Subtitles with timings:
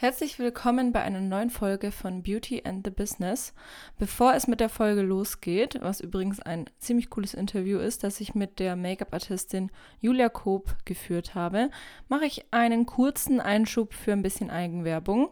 [0.00, 3.52] Herzlich willkommen bei einer neuen Folge von Beauty and the Business.
[3.98, 8.32] Bevor es mit der Folge losgeht, was übrigens ein ziemlich cooles Interview ist, das ich
[8.32, 11.70] mit der Make-up-Artistin Julia Koop geführt habe,
[12.06, 15.30] mache ich einen kurzen Einschub für ein bisschen Eigenwerbung.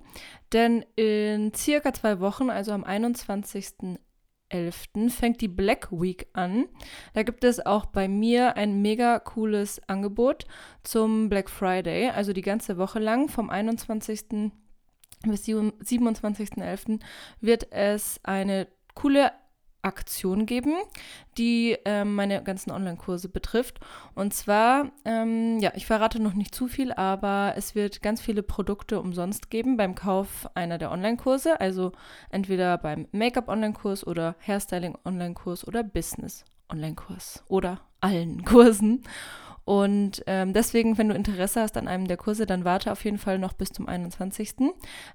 [0.53, 4.01] Denn in circa zwei Wochen, also am 21.
[4.49, 4.89] 11.
[5.09, 6.67] fängt die Black Week an.
[7.15, 10.45] Da gibt es auch bei mir ein mega cooles Angebot
[10.83, 14.53] zum Black Friday, also die ganze Woche lang vom 21.
[15.23, 17.01] bis 27.11.
[17.41, 19.33] wird es eine coole
[19.87, 20.75] Aktion geben,
[21.39, 23.79] die ähm, meine ganzen Online-Kurse betrifft.
[24.15, 28.43] Und zwar, ähm, ja, ich verrate noch nicht zu viel, aber es wird ganz viele
[28.43, 31.61] Produkte umsonst geben beim Kauf einer der Online-Kurse.
[31.61, 31.93] Also
[32.31, 39.05] entweder beim Make-up-Online-Kurs oder Hairstyling-Online-Kurs oder Business-Online-Kurs oder allen Kursen.
[39.65, 43.19] Und ähm, deswegen, wenn du Interesse hast an einem der Kurse, dann warte auf jeden
[43.19, 44.55] Fall noch bis zum 21.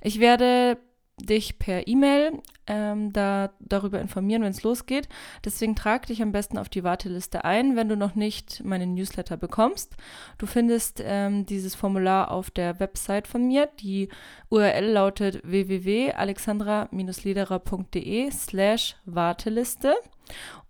[0.02, 0.78] Ich werde
[1.26, 5.10] dich per E-Mail ähm, da, darüber informieren, wenn es losgeht.
[5.44, 9.36] Deswegen trag dich am besten auf die Warteliste ein, wenn du noch nicht meine Newsletter
[9.38, 9.96] bekommst.
[10.38, 13.68] Du findest ähm, dieses Formular auf der Website von mir.
[13.80, 14.10] Die
[14.50, 19.96] URL lautet www.alexandra-lederer.de slash Warteliste.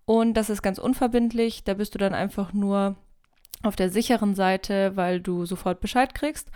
[0.06, 1.64] Und das ist ganz unverbindlich.
[1.64, 2.96] Da bist du dann einfach nur
[3.64, 6.50] auf der sicheren Seite, weil du sofort Bescheid kriegst.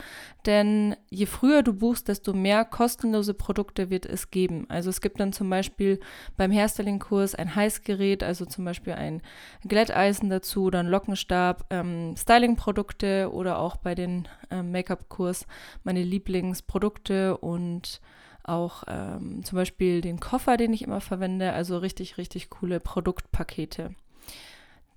[0.46, 4.66] Denn je früher du buchst, desto mehr kostenlose Produkte wird es geben.
[4.70, 6.00] Also es gibt dann zum Beispiel
[6.38, 9.22] beim Hairstyling-Kurs ein Heißgerät, also zum Beispiel ein
[9.68, 15.48] Glätteisen dazu oder ein Lockenstab, ähm, Styling-Produkte oder auch bei den ähm, Make-up-Kurs
[15.84, 18.02] meine Lieblingsprodukte und
[18.44, 21.54] auch ähm, zum Beispiel den Koffer, den ich immer verwende.
[21.54, 23.96] Also richtig, richtig coole Produktpakete.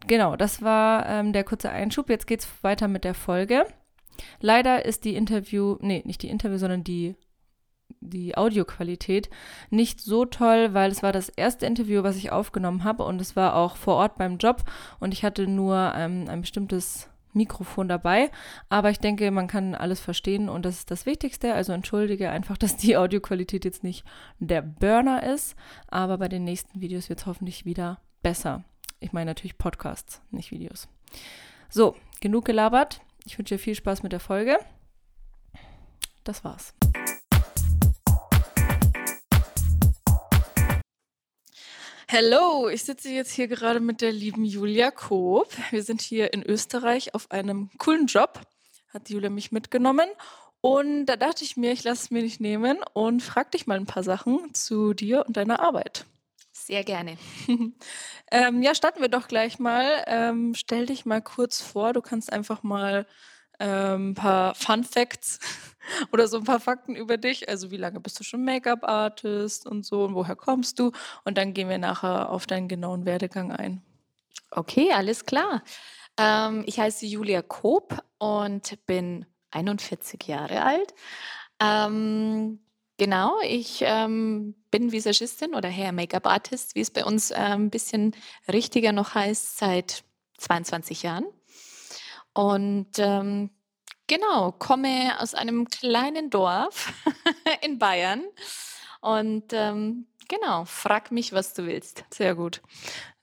[0.06, 2.08] Genau, das war ähm, der kurze Einschub.
[2.08, 3.66] Jetzt geht's weiter mit der Folge.
[4.40, 7.14] Leider ist die Interview, nee, nicht die Interview, sondern die,
[8.00, 9.28] die Audioqualität
[9.70, 13.36] nicht so toll, weil es war das erste Interview, was ich aufgenommen habe und es
[13.36, 14.64] war auch vor Ort beim Job
[15.00, 18.30] und ich hatte nur ähm, ein bestimmtes Mikrofon dabei.
[18.68, 21.54] Aber ich denke, man kann alles verstehen und das ist das Wichtigste.
[21.54, 24.04] Also entschuldige einfach, dass die Audioqualität jetzt nicht
[24.38, 25.56] der Burner ist,
[25.88, 28.64] aber bei den nächsten Videos wird es hoffentlich wieder besser.
[29.00, 30.88] Ich meine natürlich Podcasts, nicht Videos.
[31.70, 33.00] So, genug gelabert.
[33.24, 34.58] Ich wünsche dir viel Spaß mit der Folge.
[36.24, 36.74] Das war's.
[42.10, 45.48] Hallo, ich sitze jetzt hier gerade mit der lieben Julia Koop.
[45.70, 48.40] Wir sind hier in Österreich auf einem coolen Job.
[48.88, 50.08] Hat Julia mich mitgenommen.
[50.60, 53.78] Und da dachte ich mir, ich lasse es mir nicht nehmen und frag dich mal
[53.78, 56.04] ein paar Sachen zu dir und deiner Arbeit.
[56.68, 57.16] Sehr gerne.
[58.30, 60.04] ähm, ja, starten wir doch gleich mal.
[60.06, 61.94] Ähm, stell dich mal kurz vor.
[61.94, 63.06] Du kannst einfach mal
[63.58, 65.38] ähm, ein paar Fun Facts
[66.12, 67.48] oder so ein paar Fakten über dich.
[67.48, 70.92] Also wie lange bist du schon Make-up-Artist und so und woher kommst du?
[71.24, 73.80] Und dann gehen wir nachher auf deinen genauen Werdegang ein.
[74.50, 75.62] Okay, alles klar.
[76.18, 80.92] Ähm, ich heiße Julia Koop und bin 41 Jahre alt.
[81.60, 82.60] Ähm,
[82.98, 87.70] Genau, ich ähm, bin Visagistin oder Hair Make-up Artist, wie es bei uns äh, ein
[87.70, 88.14] bisschen
[88.52, 90.02] richtiger noch heißt, seit
[90.38, 91.24] 22 Jahren.
[92.34, 93.50] Und ähm,
[94.08, 96.92] genau, komme aus einem kleinen Dorf
[97.62, 98.24] in Bayern.
[99.00, 102.04] Und ähm, genau, frag mich, was du willst.
[102.12, 102.62] Sehr gut.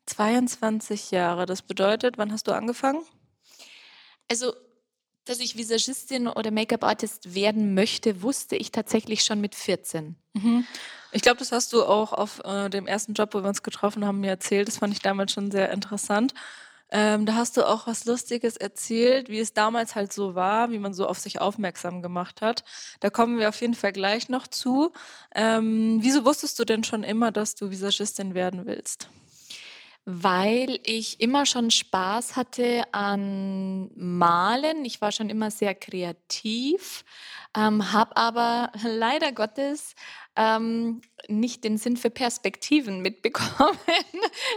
[0.06, 3.04] 22 Jahre, das bedeutet, wann hast du angefangen?
[4.32, 4.54] Also
[5.26, 10.16] dass ich Visagistin oder Make-up-Artist werden möchte, wusste ich tatsächlich schon mit 14.
[10.34, 10.66] Mhm.
[11.12, 14.06] Ich glaube, das hast du auch auf äh, dem ersten Job, wo wir uns getroffen
[14.06, 14.68] haben, mir erzählt.
[14.68, 16.34] Das fand ich damals schon sehr interessant.
[16.92, 20.78] Ähm, da hast du auch was Lustiges erzählt, wie es damals halt so war, wie
[20.78, 22.64] man so auf sich aufmerksam gemacht hat.
[23.00, 24.92] Da kommen wir auf jeden Fall gleich noch zu.
[25.34, 29.10] Ähm, wieso wusstest du denn schon immer, dass du Visagistin werden willst?
[30.06, 34.86] Weil ich immer schon Spaß hatte an Malen.
[34.86, 37.04] Ich war schon immer sehr kreativ,
[37.58, 39.96] ähm, habe aber leider Gottes
[40.36, 43.80] ähm, nicht den Sinn für Perspektiven mitbekommen.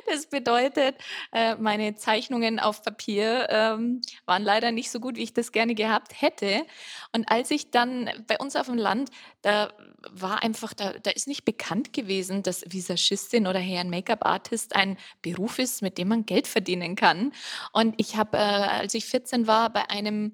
[0.07, 0.97] Das bedeutet,
[1.33, 5.75] äh, meine Zeichnungen auf Papier ähm, waren leider nicht so gut, wie ich das gerne
[5.75, 6.67] gehabt hätte.
[7.13, 9.11] Und als ich dann bei uns auf dem Land,
[9.41, 9.73] da
[10.13, 15.59] war einfach, da, da ist nicht bekannt gewesen, dass Visagistin oder Herren Make-up-Artist ein Beruf
[15.59, 17.33] ist, mit dem man Geld verdienen kann.
[17.73, 20.33] Und ich habe, äh, als ich 14 war, bei einem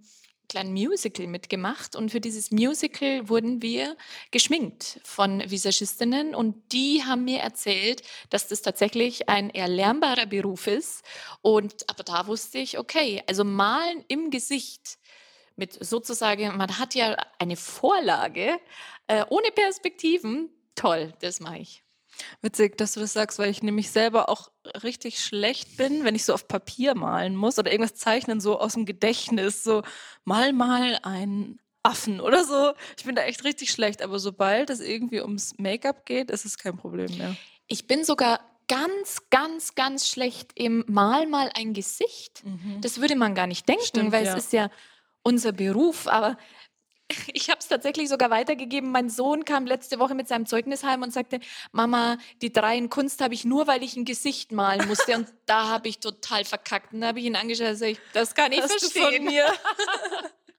[0.48, 3.96] kleinen Musical mitgemacht und für dieses Musical wurden wir
[4.30, 11.02] geschminkt von Visagistinnen und die haben mir erzählt, dass das tatsächlich ein erlernbarer Beruf ist
[11.42, 14.98] und aber da wusste ich, okay, also malen im Gesicht
[15.56, 18.58] mit sozusagen, man hat ja eine Vorlage
[19.06, 20.50] äh, ohne Perspektiven.
[20.74, 21.84] Toll, das mache ich.
[22.42, 24.50] Witzig, dass du das sagst, weil ich nämlich selber auch
[24.82, 28.74] richtig schlecht bin, wenn ich so auf Papier malen muss oder irgendwas zeichnen, so aus
[28.74, 29.82] dem Gedächtnis, so
[30.24, 32.72] mal mal ein Affen oder so.
[32.96, 36.56] Ich bin da echt richtig schlecht, aber sobald es irgendwie ums Make-up geht, ist es
[36.56, 37.36] kein Problem mehr.
[37.66, 42.42] Ich bin sogar ganz, ganz, ganz schlecht im Mal mal ein Gesicht.
[42.44, 42.80] Mhm.
[42.80, 44.32] Das würde man gar nicht denken, Stimmt, weil ja.
[44.32, 44.70] es ist ja
[45.22, 46.38] unser Beruf, aber
[47.32, 48.90] ich habe es tatsächlich sogar weitergegeben.
[48.90, 51.40] Mein Sohn kam letzte Woche mit seinem Zeugnis heim und sagte,
[51.72, 55.16] Mama, die drei in Kunst habe ich nur, weil ich ein Gesicht malen musste.
[55.16, 56.92] Und da habe ich total verkackt.
[56.92, 59.26] Und da habe ich ihn angeschaut und gesagt, das kann ich Hast verstehen.
[59.26, 59.32] Du.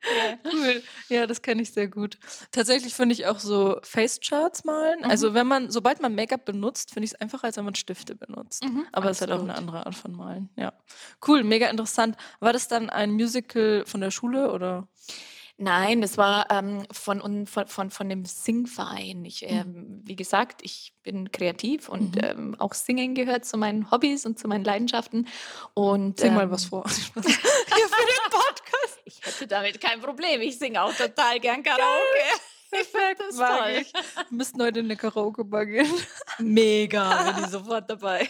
[0.06, 0.84] Ja, cool.
[1.10, 2.18] Ja, das kenne ich sehr gut.
[2.52, 5.00] Tatsächlich finde ich auch so Face-Charts malen.
[5.00, 5.10] Mhm.
[5.10, 8.16] Also wenn man, sobald man Make-up benutzt, finde ich es einfacher, als wenn man Stifte
[8.16, 8.63] benutzt.
[8.63, 10.50] Mhm, Aber es ist halt auch eine andere Art von Malen.
[10.56, 10.74] Ja.
[11.28, 12.18] Cool, mega interessant.
[12.40, 14.88] War das dann ein Musical von der Schule oder?
[15.57, 19.24] Nein, das war ähm, von, von, von, von dem Singverein.
[19.24, 19.48] Ich, mhm.
[19.48, 22.22] ähm, wie gesagt, ich bin kreativ und mhm.
[22.24, 25.28] ähm, auch Singen gehört zu meinen Hobbys und zu meinen Leidenschaften.
[25.74, 26.84] Und, Sing mal was vor.
[27.16, 29.00] ja, für den Podcast.
[29.06, 30.42] Ich hätte damit kein Problem.
[30.42, 32.42] Ich singe auch total gern Karaoke.
[32.69, 33.81] Perfekt, das ist toll.
[33.81, 33.94] Ich.
[33.94, 35.91] Wir müssten heute in eine Karaoke-Bar gehen.
[36.39, 38.29] Mega, bin ich sofort dabei.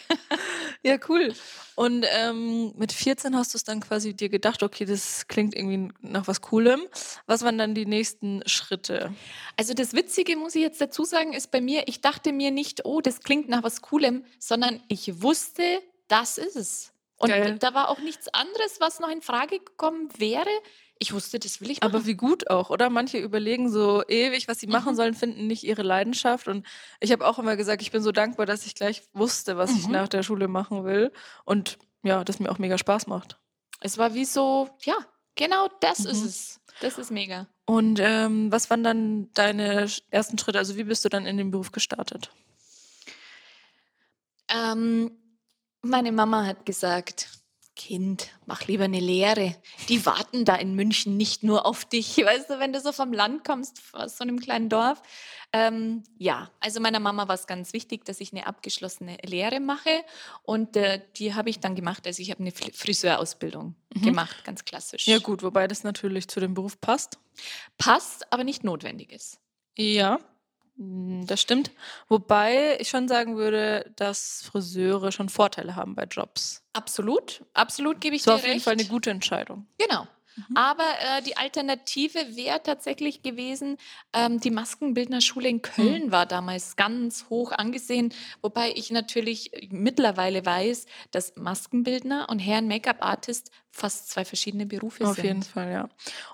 [0.83, 1.33] Ja, cool.
[1.75, 5.91] Und ähm, mit 14 hast du es dann quasi dir gedacht, okay, das klingt irgendwie
[6.01, 6.81] nach was Coolem.
[7.25, 9.13] Was waren dann die nächsten Schritte?
[9.57, 12.85] Also das Witzige, muss ich jetzt dazu sagen, ist bei mir, ich dachte mir nicht,
[12.85, 16.91] oh, das klingt nach was Coolem, sondern ich wusste, das ist es.
[17.17, 17.57] Und Geil.
[17.59, 20.49] da war auch nichts anderes, was noch in Frage gekommen wäre.
[20.97, 21.93] Ich wusste, das will ich machen.
[21.93, 22.89] Aber wie gut auch, oder?
[22.89, 24.95] Manche überlegen so ewig, was sie machen mhm.
[24.95, 26.47] sollen, finden nicht ihre Leidenschaft.
[26.47, 26.65] Und
[26.99, 29.77] ich habe auch immer gesagt, ich bin so dankbar, dass ich gleich wusste, was mhm.
[29.77, 31.11] ich nach der Schule machen will.
[31.43, 33.37] Und ja, das mir auch mega Spaß macht.
[33.81, 34.95] Es war wie so, ja,
[35.35, 36.11] genau das mhm.
[36.11, 36.61] ist es.
[36.81, 37.47] Das ist mega.
[37.65, 40.59] Und ähm, was waren dann deine ersten Schritte?
[40.59, 42.31] Also wie bist du dann in den Beruf gestartet?
[44.49, 45.11] Ähm,
[45.81, 47.29] meine Mama hat gesagt,
[47.75, 49.55] Kind, mach lieber eine Lehre.
[49.89, 52.17] Die warten da in München nicht nur auf dich.
[52.25, 55.01] Weißt du, wenn du so vom Land kommst, aus so einem kleinen Dorf.
[55.51, 60.03] Ähm, ja, also meiner Mama war es ganz wichtig, dass ich eine abgeschlossene Lehre mache.
[60.43, 62.07] Und äh, die habe ich dann gemacht.
[62.07, 64.01] Also ich habe eine Friseurausbildung mhm.
[64.01, 65.07] gemacht, ganz klassisch.
[65.07, 67.19] Ja gut, wobei das natürlich zu dem Beruf passt.
[67.77, 69.39] Passt, aber nicht notwendig ist.
[69.77, 70.19] Ja,
[70.77, 71.71] das stimmt.
[72.09, 76.63] Wobei ich schon sagen würde, dass Friseure schon Vorteile haben bei Jobs.
[76.73, 79.67] Absolut, absolut gebe ich das war dir auf jeden Fall eine gute Entscheidung.
[79.77, 80.07] Genau.
[80.35, 80.57] Mhm.
[80.57, 83.77] Aber äh, die Alternative wäre tatsächlich gewesen,
[84.13, 86.11] ähm, die Maskenbildnerschule in Köln mhm.
[86.11, 93.51] war damals ganz hoch angesehen, wobei ich natürlich mittlerweile weiß, dass Maskenbildner und Herren Make-up-Artist
[93.71, 95.19] fast zwei verschiedene Berufe Auf sind.
[95.19, 95.89] Auf jeden Fall, ja.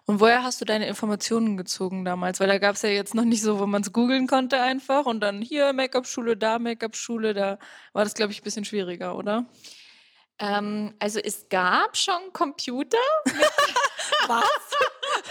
[0.06, 2.40] Und woher hast du deine Informationen gezogen damals?
[2.40, 5.06] Weil da gab es ja jetzt noch nicht so, wo man es googeln konnte einfach
[5.06, 7.58] und dann hier Make-up-Schule, da Make-up-Schule, da
[7.94, 9.46] war das, glaube ich, ein bisschen schwieriger, oder?
[10.42, 12.98] Ähm, also es gab schon Computer.
[14.28, 14.44] Was?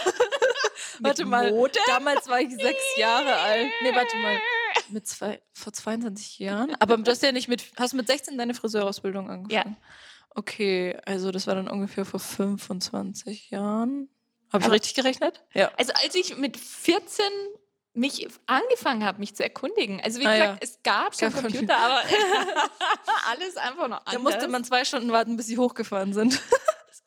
[0.99, 1.77] warte mal, Mode?
[1.87, 3.69] damals war ich sechs Jahre alt.
[3.83, 4.39] Nee, warte mal.
[4.89, 6.75] Mit zwei, vor 22 Jahren?
[6.79, 9.77] Aber du hast ja nicht mit, hast du mit 16 deine Friseurausbildung angefangen?
[9.77, 9.87] Ja.
[10.33, 14.09] Okay, also das war dann ungefähr vor 25 Jahren.
[14.51, 15.43] Habe ich richtig gerechnet?
[15.53, 15.71] Ja.
[15.77, 17.25] Also als ich mit 14
[17.93, 20.01] mich angefangen habe, mich zu erkundigen.
[20.01, 20.69] Also wie ah, gesagt, ja.
[20.69, 22.01] es gab schon gab Computer, aber
[23.29, 24.13] alles einfach noch anders.
[24.13, 26.41] Da musste man zwei Stunden warten, bis sie hochgefahren sind.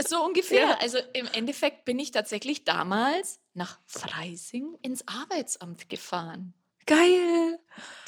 [0.06, 0.68] so ungefähr.
[0.68, 0.78] Ja.
[0.80, 6.54] Also im Endeffekt bin ich tatsächlich damals nach Freising ins Arbeitsamt gefahren.
[6.86, 7.58] Geil.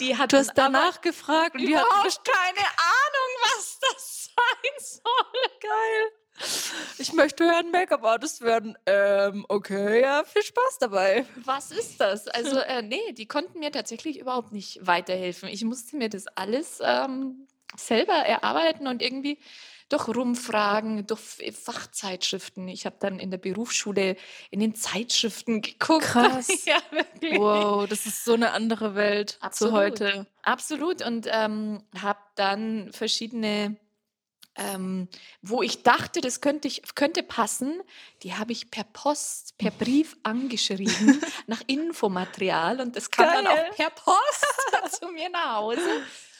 [0.00, 5.50] Die hat du hast danach gefragt und die hat keine Ahnung, was das sein soll.
[5.60, 6.12] Geil.
[6.98, 8.76] Ich möchte hören Make-up-Artist werden.
[8.86, 11.26] Ähm, okay, ja, viel Spaß dabei.
[11.44, 12.28] Was ist das?
[12.28, 15.48] Also, äh, nee, die konnten mir tatsächlich überhaupt nicht weiterhelfen.
[15.48, 19.38] Ich musste mir das alles ähm, selber erarbeiten und irgendwie
[19.88, 21.20] durch Rumfragen, durch
[21.52, 22.66] Fachzeitschriften.
[22.68, 24.16] Ich habe dann in der Berufsschule
[24.50, 26.04] in den Zeitschriften geguckt.
[26.04, 26.48] Krass.
[26.64, 27.38] ja, wirklich.
[27.38, 29.72] Wow, das ist so eine andere Welt Absolut.
[29.72, 30.26] zu heute.
[30.42, 31.06] Absolut.
[31.06, 33.76] Und ähm, habe dann verschiedene
[34.56, 35.08] ähm,
[35.42, 37.82] wo ich dachte, das könnte, ich, könnte passen,
[38.22, 43.44] die habe ich per Post, per Brief angeschrieben nach Infomaterial und das kam Geil.
[43.44, 44.46] dann auch per Post
[45.00, 45.80] zu mir nach Hause.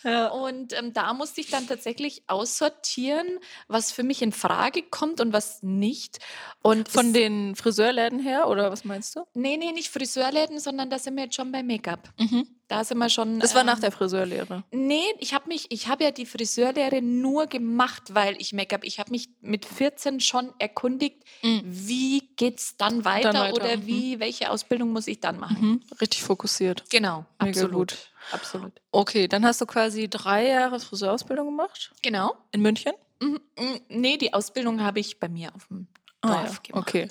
[0.06, 0.28] Ja.
[0.28, 3.26] Und ähm, da musste ich dann tatsächlich aussortieren,
[3.66, 6.18] was für mich in Frage kommt und was nicht.
[6.62, 9.25] Und Von den Friseurläden her oder was meinst du?
[9.34, 12.08] Nee, nee, nicht Friseurläden, sondern da sind wir jetzt schon bei Make-up.
[12.18, 12.46] Mhm.
[12.68, 13.38] Da sind wir schon.
[13.38, 14.64] Das war ähm, nach der Friseurlehre.
[14.72, 18.82] Nee, ich habe mich, ich habe ja die Friseurlehre nur gemacht, weil ich Make-up.
[18.84, 21.62] Ich habe mich mit 14 schon erkundigt, mhm.
[21.64, 23.54] wie geht's dann weiter, dann weiter.
[23.54, 23.86] oder mhm.
[23.86, 25.60] wie, welche Ausbildung muss ich dann machen.
[25.60, 25.80] Mhm.
[26.00, 26.84] Richtig fokussiert.
[26.90, 27.90] Genau, Mega absolut.
[27.90, 28.10] Gut.
[28.33, 28.80] Absolut.
[28.92, 31.92] Okay, dann hast du quasi drei Jahre Friseurausbildung gemacht.
[32.02, 32.37] Genau.
[32.52, 32.92] In München?
[33.21, 33.40] Mhm.
[33.59, 33.80] mhm.
[33.88, 35.87] Nee, die Ausbildung habe ich bei mir auf dem
[36.21, 36.88] Dorf ah, gemacht.
[36.88, 37.09] Okay.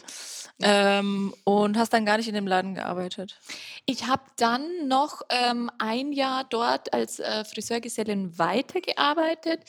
[0.62, 3.39] Ähm, und hast dann gar nicht in dem Laden gearbeitet?
[3.86, 9.63] Ich habe dann noch ähm, ein Jahr dort als äh, Friseurgesellin weitergearbeitet.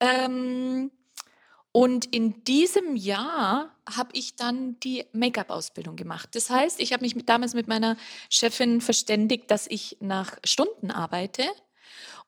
[0.00, 0.90] Ähm,
[1.78, 6.30] und in diesem Jahr habe ich dann die Make-up-Ausbildung gemacht.
[6.32, 7.96] Das heißt, ich habe mich mit, damals mit meiner
[8.28, 11.44] Chefin verständigt, dass ich nach Stunden arbeite.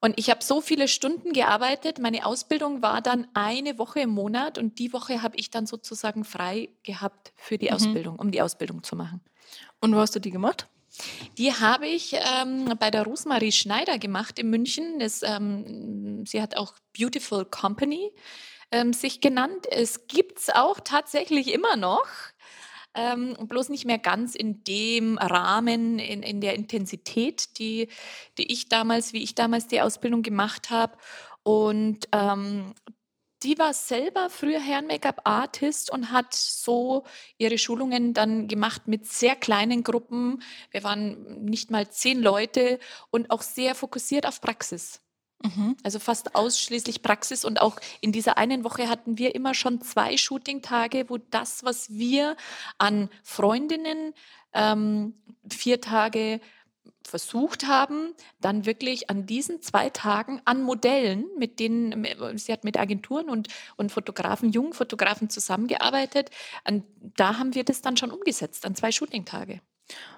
[0.00, 1.99] Und ich habe so viele Stunden gearbeitet.
[1.99, 6.23] Meine Ausbildung war dann eine Woche im Monat und die Woche habe ich dann sozusagen
[6.23, 7.75] frei gehabt für die mhm.
[7.75, 9.21] Ausbildung, um die Ausbildung zu machen.
[9.80, 10.69] Und wo hast du die gemacht?
[11.38, 15.00] Die habe ich ähm, bei der Rosmarie Schneider gemacht in München.
[15.00, 18.12] Das, ähm, sie hat auch Beautiful Company
[18.71, 19.67] ähm, sich genannt.
[19.71, 22.07] Es gibt es auch tatsächlich immer noch
[22.95, 27.89] ähm, bloß nicht mehr ganz in dem Rahmen, in, in der Intensität, die,
[28.39, 30.97] die ich damals, wie ich damals die Ausbildung gemacht habe.
[31.43, 32.75] Und ähm,
[33.43, 37.05] die war selber früher Herren-Make-up-Artist und hat so
[37.39, 40.43] ihre Schulungen dann gemacht mit sehr kleinen Gruppen.
[40.71, 42.79] Wir waren nicht mal zehn Leute
[43.11, 45.00] und auch sehr fokussiert auf Praxis.
[45.42, 45.76] Mhm.
[45.82, 50.16] Also fast ausschließlich Praxis und auch in dieser einen Woche hatten wir immer schon zwei
[50.16, 52.37] Shooting-Tage, wo das, was wir
[52.78, 54.12] an Freundinnen
[54.52, 55.14] ähm,
[55.49, 56.40] vier Tage
[57.06, 62.06] versucht haben, dann wirklich an diesen zwei Tagen an Modellen, mit denen
[62.38, 66.30] sie hat mit Agenturen und, und Fotografen, jungen Fotografen zusammengearbeitet,
[66.64, 69.61] an, da haben wir das dann schon umgesetzt, an zwei Shooting-Tage.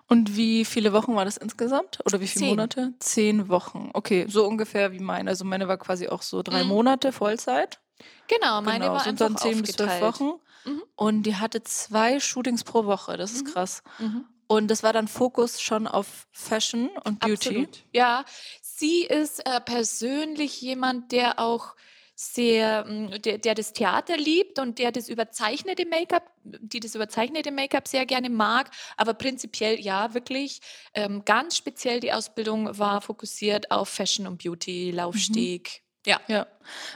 [0.08, 2.00] Und wie viele Wochen war das insgesamt?
[2.04, 2.48] Oder wie viele Zehn.
[2.50, 2.92] Monate?
[2.98, 3.90] Zehn Wochen.
[3.94, 5.30] Okay, so ungefähr wie meine.
[5.30, 6.68] Also meine war quasi auch so drei mhm.
[6.68, 7.80] Monate Vollzeit.
[8.28, 10.32] Genau, meine genau, war sind dann zehn bis zwölf Wochen.
[10.64, 10.82] Mhm.
[10.96, 13.16] Und die hatte zwei Shootings pro Woche.
[13.16, 13.52] Das ist mhm.
[13.52, 13.82] krass.
[13.98, 14.24] Mhm.
[14.46, 17.48] Und das war dann Fokus schon auf Fashion und Beauty.
[17.48, 17.84] Absolut.
[17.92, 18.24] Ja,
[18.60, 21.74] sie ist äh, persönlich jemand, der auch
[22.22, 27.50] sehr, hm, der, der das Theater liebt und der das überzeichnete Make-up, die das überzeichnete
[27.50, 30.60] Make-up sehr gerne mag, aber prinzipiell ja, wirklich
[30.94, 35.82] ähm, ganz speziell die Ausbildung war fokussiert auf Fashion und Beauty, Laufsteg.
[35.82, 35.92] Mhm.
[36.06, 36.20] Ja.
[36.28, 36.46] Ja.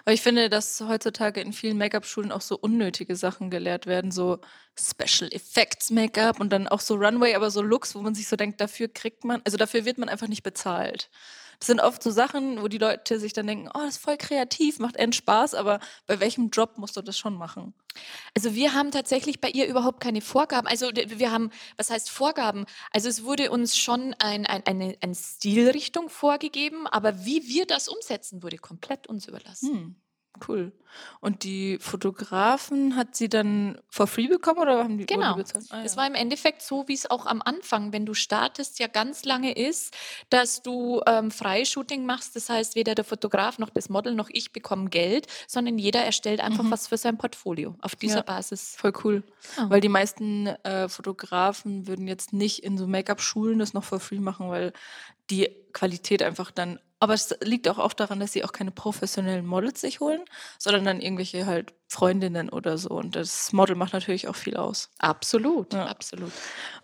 [0.04, 4.38] Weil ich finde, dass heutzutage in vielen Make-up-Schulen auch so unnötige Sachen gelehrt werden, so
[4.78, 8.37] Special Effects Make-up und dann auch so Runway, aber so Looks, wo man sich so
[8.37, 11.09] denkt, dafür kriegt man, also dafür wird man einfach nicht bezahlt.
[11.59, 14.17] Das sind oft so Sachen, wo die Leute sich dann denken, oh, das ist voll
[14.17, 17.75] kreativ, macht end Spaß, aber bei welchem Job musst du das schon machen?
[18.35, 20.67] Also wir haben tatsächlich bei ihr überhaupt keine Vorgaben.
[20.67, 22.67] Also wir haben, was heißt Vorgaben?
[22.93, 27.89] Also es wurde uns schon ein, ein, eine, eine Stilrichtung vorgegeben, aber wie wir das
[27.89, 29.73] umsetzen, wurde komplett uns überlassen.
[29.73, 29.97] Hm.
[30.47, 30.73] Cool.
[31.21, 35.37] Und die Fotografen hat sie dann for free bekommen oder haben die, genau.
[35.37, 35.66] bezahlt?
[35.71, 38.87] Ah, es war im Endeffekt so, wie es auch am Anfang, wenn du startest, ja
[38.87, 39.95] ganz lange ist,
[40.31, 42.37] dass du ähm, Freishooting machst.
[42.37, 46.40] Das heißt, weder der Fotograf noch das Model noch ich bekommen Geld, sondern jeder erstellt
[46.40, 46.71] einfach mhm.
[46.71, 48.76] was für sein Portfolio auf dieser ja, Basis.
[48.78, 49.23] Voll cool.
[49.59, 49.71] Oh.
[49.71, 54.21] Weil die meisten äh, Fotografen würden jetzt nicht in so Make-up-Schulen das noch for free
[54.21, 54.73] machen, weil
[55.31, 59.45] die Qualität einfach dann aber es liegt auch oft daran, dass sie auch keine professionellen
[59.45, 60.23] Models sich holen,
[60.59, 62.91] sondern dann irgendwelche halt Freundinnen oder so.
[62.91, 64.91] Und das Model macht natürlich auch viel aus.
[64.99, 65.87] Absolut, ja.
[65.87, 66.33] absolut.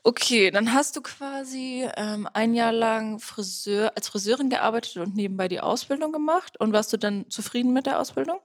[0.03, 5.49] Okay, dann hast du quasi ähm, ein Jahr lang Friseur, als Friseurin gearbeitet und nebenbei
[5.49, 6.61] die Ausbildung gemacht.
[6.61, 8.39] Und warst du dann zufrieden mit der Ausbildung?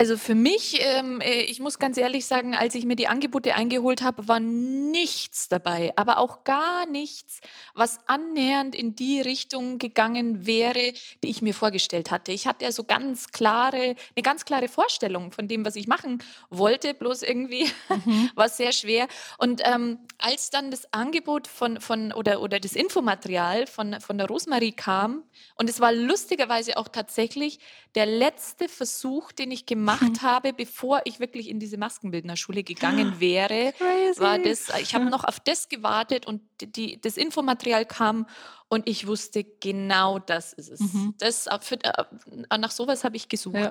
[0.00, 3.56] Also für mich, ähm, äh, ich muss ganz ehrlich sagen, als ich mir die Angebote
[3.56, 7.40] eingeholt habe, war nichts dabei, aber auch gar nichts,
[7.74, 10.92] was annähernd in die Richtung gegangen wäre,
[11.24, 12.30] die ich mir vorgestellt hatte.
[12.30, 16.22] Ich hatte ja so ganz klare, eine ganz klare Vorstellung von dem, was ich machen
[16.48, 18.30] wollte, bloß irgendwie mhm.
[18.36, 19.08] war es sehr schwer.
[19.38, 24.28] Und ähm, als dann das Angebot von, von oder, oder das Infomaterial von, von der
[24.28, 25.24] Rosmarie kam,
[25.56, 27.58] und es war lustigerweise auch tatsächlich
[27.96, 33.14] der letzte Versuch, den ich gemacht gemacht habe, bevor ich wirklich in diese Maskenbildnerschule gegangen
[33.20, 34.20] wäre, Crazy.
[34.20, 38.26] war das, ich habe noch auf das gewartet und die, das Infomaterial kam
[38.68, 40.80] und ich wusste, genau das ist es.
[40.80, 41.14] Mhm.
[41.18, 43.54] Das, äh, für, äh, nach sowas habe ich gesucht.
[43.56, 43.70] Ja.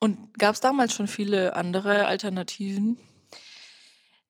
[0.00, 2.98] Und gab es damals schon viele andere Alternativen?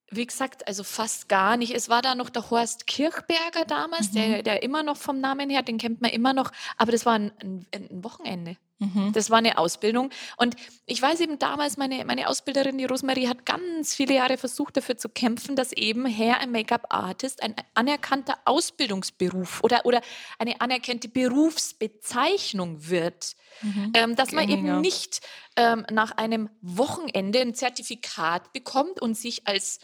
[0.09, 1.75] wie gesagt, also fast gar nicht.
[1.75, 4.15] Es war da noch der Horst Kirchberger damals, Mhm.
[4.15, 7.15] der, der immer noch vom Namen her, den kennt man immer noch, aber das war
[7.15, 8.57] ein, ein, ein Wochenende.
[8.79, 9.13] Mhm.
[9.13, 10.11] Das war eine Ausbildung.
[10.37, 10.55] Und
[10.85, 14.99] ich weiß eben damals, meine, meine Ausbilderin, die Rosemarie, hat ganz viele Jahre versucht, dafür
[14.99, 20.01] zu kämpfen, dass eben Hair- ein Make-up-Artist ein anerkannter Ausbildungsberuf oder, oder
[20.39, 23.35] eine anerkannte Berufsbezeichnung wird.
[23.63, 23.93] Mhm.
[23.95, 25.21] Ähm, dass man eben nicht
[25.57, 29.79] ähm, nach einem Wochenende ein Zertifikat bekommt und sich als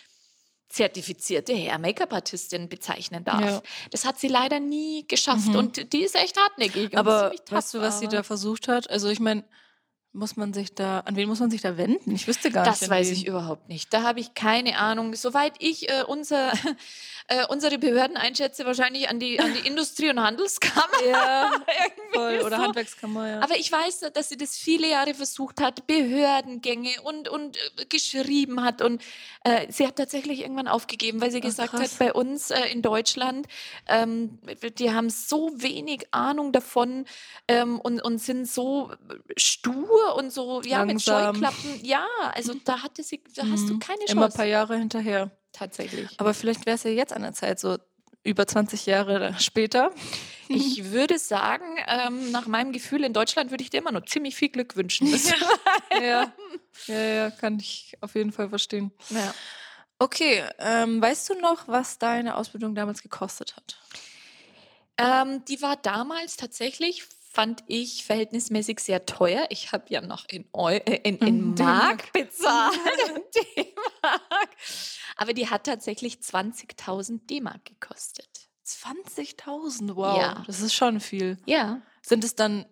[0.73, 3.41] zertifizierte Hair-Make-up-Artistin bezeichnen darf.
[3.45, 3.63] Ja.
[3.91, 5.57] Das hat sie leider nie geschafft Mhm.
[5.57, 6.97] und die ist echt hartnäckig.
[6.97, 8.89] Aber weißt du, was sie da versucht hat?
[8.91, 9.45] Also ich meine,
[10.15, 12.15] muss man sich da, an wen muss man sich da wenden?
[12.15, 12.83] Ich wüsste gar nicht.
[12.83, 13.15] Das weiß wen.
[13.17, 13.93] ich überhaupt nicht.
[13.95, 15.15] Da habe ich keine Ahnung.
[15.15, 16.53] Soweit ich äh, unser,
[17.29, 20.83] äh, unsere Behörden einschätze, wahrscheinlich an die, an die Industrie- und Handelskammer.
[21.09, 21.53] Ja,
[21.85, 22.47] Irgendwie voll.
[22.47, 22.63] Oder so.
[22.63, 23.41] Handwerkskammer, ja.
[23.41, 28.63] Aber ich weiß, dass sie das viele Jahre versucht hat, Behördengänge und, und äh, geschrieben
[28.63, 28.83] hat.
[28.83, 29.03] Und
[29.45, 31.93] äh, sie hat tatsächlich irgendwann aufgegeben, weil sie Ach, gesagt krass.
[31.93, 33.47] hat, bei uns äh, in Deutschland,
[33.89, 34.39] ähm,
[34.79, 37.07] die haben so wenig Ahnung davon
[37.49, 38.93] ähm, und, und sind so
[39.37, 41.35] stur und so, ja, mit Langsam.
[41.35, 41.85] Scheuklappen.
[41.85, 43.79] Ja, also da hatte sie, da hast du Mhm.
[43.79, 44.37] keine Immer ein Chance.
[44.37, 45.31] paar Jahre hinterher.
[45.53, 46.09] Tatsächlich.
[46.19, 47.79] Aber vielleicht wäre es ja jetzt an der Zeit, so
[48.25, 49.91] über 20 Jahre später.
[50.49, 54.37] Ich würde sagen, ähm, nach meinem Gefühl in Deutschland würde ich dir immer noch ziemlich
[54.37, 55.09] viel Glück wünschen.
[56.01, 56.33] Ja.
[56.87, 58.93] ja, ja, kann ich auf jeden Fall verstehen.
[59.11, 59.35] ja.
[59.99, 63.79] Okay, ähm, weißt du noch, was deine Ausbildung damals gekostet hat?
[64.99, 69.47] Ähm, die war damals tatsächlich, fand ich, verhältnismäßig sehr teuer.
[69.51, 72.75] Ich habe ja noch in, Eu äh, in, in In Mark bezahlt.
[73.15, 73.23] in
[73.57, 74.51] D-Mark.
[75.17, 78.49] Aber die hat tatsächlich 20.000 D-Mark gekostet.
[78.67, 80.19] 20.000, wow.
[80.19, 80.43] Ja.
[80.47, 81.39] Das ist schon viel.
[81.47, 81.83] Ja.
[82.03, 82.67] Sind es dann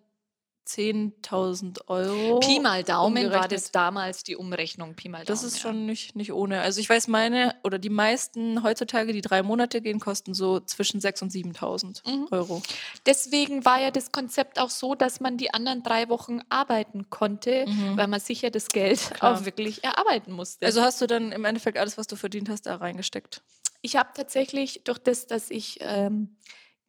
[0.76, 2.40] 10.000 Euro?
[2.40, 4.94] Pi mal Daumen war das damals die Umrechnung.
[4.94, 5.26] Pi mal Daumen.
[5.26, 5.62] Das ist ja.
[5.62, 6.60] schon nicht, nicht ohne.
[6.60, 11.00] Also ich weiß, meine oder die meisten heutzutage, die drei Monate gehen, kosten so zwischen
[11.00, 12.26] 6.000 und 7.000 Mhm.
[12.30, 12.62] Euro.
[13.06, 17.64] Deswegen war ja das Konzept auch so, dass man die anderen drei Wochen arbeiten konnte,
[17.66, 17.96] Mhm.
[17.96, 19.38] weil man sicher das Geld Klar.
[19.40, 20.66] auch wirklich erarbeiten musste.
[20.66, 23.42] Also hast du dann im Endeffekt alles, was du verdient hast, da reingesteckt?
[23.82, 26.36] Ich habe tatsächlich durch das, dass ich ähm,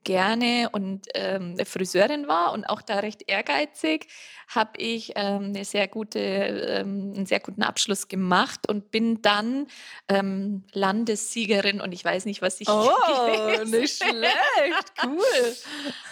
[0.03, 4.07] gerne und ähm, Friseurin war und auch da recht ehrgeizig,
[4.47, 9.67] habe ich ähm, eine sehr gute, ähm, einen sehr guten Abschluss gemacht und bin dann
[10.09, 12.91] ähm, Landessiegerin und ich weiß nicht, was ich Oh,
[13.65, 14.93] nicht schlecht.
[15.03, 15.55] Cool.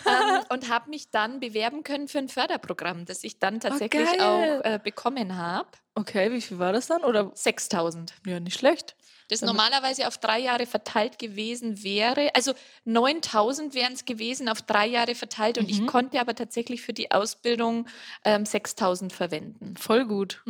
[0.06, 4.22] ähm, und habe mich dann bewerben können für ein Förderprogramm, das ich dann tatsächlich geil.
[4.22, 5.70] auch äh, bekommen habe.
[5.96, 7.04] Okay, wie viel war das dann?
[7.04, 8.14] Oder 6000.
[8.26, 8.96] ja, nicht schlecht.
[9.30, 12.30] Das normalerweise auf drei Jahre verteilt gewesen wäre.
[12.36, 12.54] Also
[12.86, 15.86] 9000 wären es gewesen auf drei Jahre verteilt und ich Mhm.
[15.88, 17.88] konnte aber tatsächlich für die Ausbildung
[18.26, 19.76] ähm, 6000 verwenden.
[19.78, 20.44] Voll gut.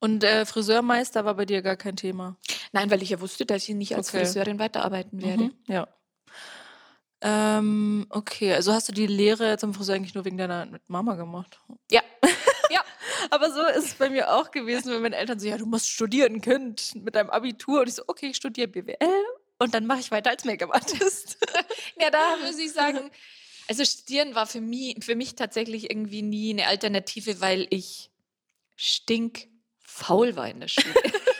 [0.00, 2.36] Und äh, Friseurmeister war bei dir gar kein Thema.
[2.72, 4.18] Nein, weil ich ja wusste, dass ich nicht als Okay.
[4.24, 5.44] Friseurin weiterarbeiten werde.
[5.44, 5.88] Mhm, Ja.
[7.22, 11.60] Ähm, okay, also hast du die Lehre zum Friseur eigentlich nur wegen deiner Mama gemacht?
[11.90, 12.00] Ja.
[13.30, 15.88] Aber so ist es bei mir auch gewesen, wenn meine Eltern so, ja, du musst
[15.88, 17.80] studieren, Kind, mit deinem Abitur.
[17.80, 19.24] Und ich so, okay, ich studiere BWL
[19.58, 21.38] und dann mache ich weiter als Make-up-Artist.
[22.00, 23.10] Ja, da muss ich sagen,
[23.68, 28.10] also studieren war für mich, für mich tatsächlich irgendwie nie eine Alternative, weil ich
[28.76, 30.94] stinkfaul war in der Schule.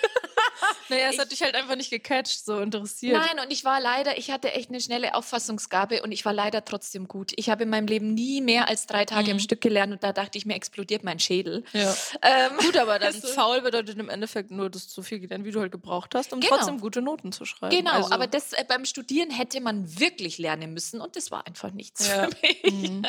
[0.90, 3.16] naja, es Ich- hat dich halt einfach nicht gecatcht, so interessiert.
[3.16, 6.64] Nein, und ich war leider, ich hatte echt eine schnelle Auffassungsgabe und ich war leider
[6.64, 7.32] trotzdem gut.
[7.36, 9.38] Ich habe in meinem Leben nie mehr als drei Tage Mhm.
[9.40, 11.64] Stück gelernt und da dachte ich, mir explodiert mein Schädel.
[11.72, 11.94] Ja.
[12.22, 15.44] Ähm, Gut, aber dann Also- faul bedeutet im Endeffekt nur, dass du so viel gelernt,
[15.44, 16.56] wie du halt gebraucht hast, um Genau.
[16.56, 17.74] trotzdem gute Noten zu schreiben.
[17.74, 21.46] genau, Also, aber das äh, beim Studieren hätte man wirklich lernen müssen und das war
[21.46, 22.28] einfach nichts Ja.
[22.28, 22.62] für mich.
[22.90, 23.06] Mhm.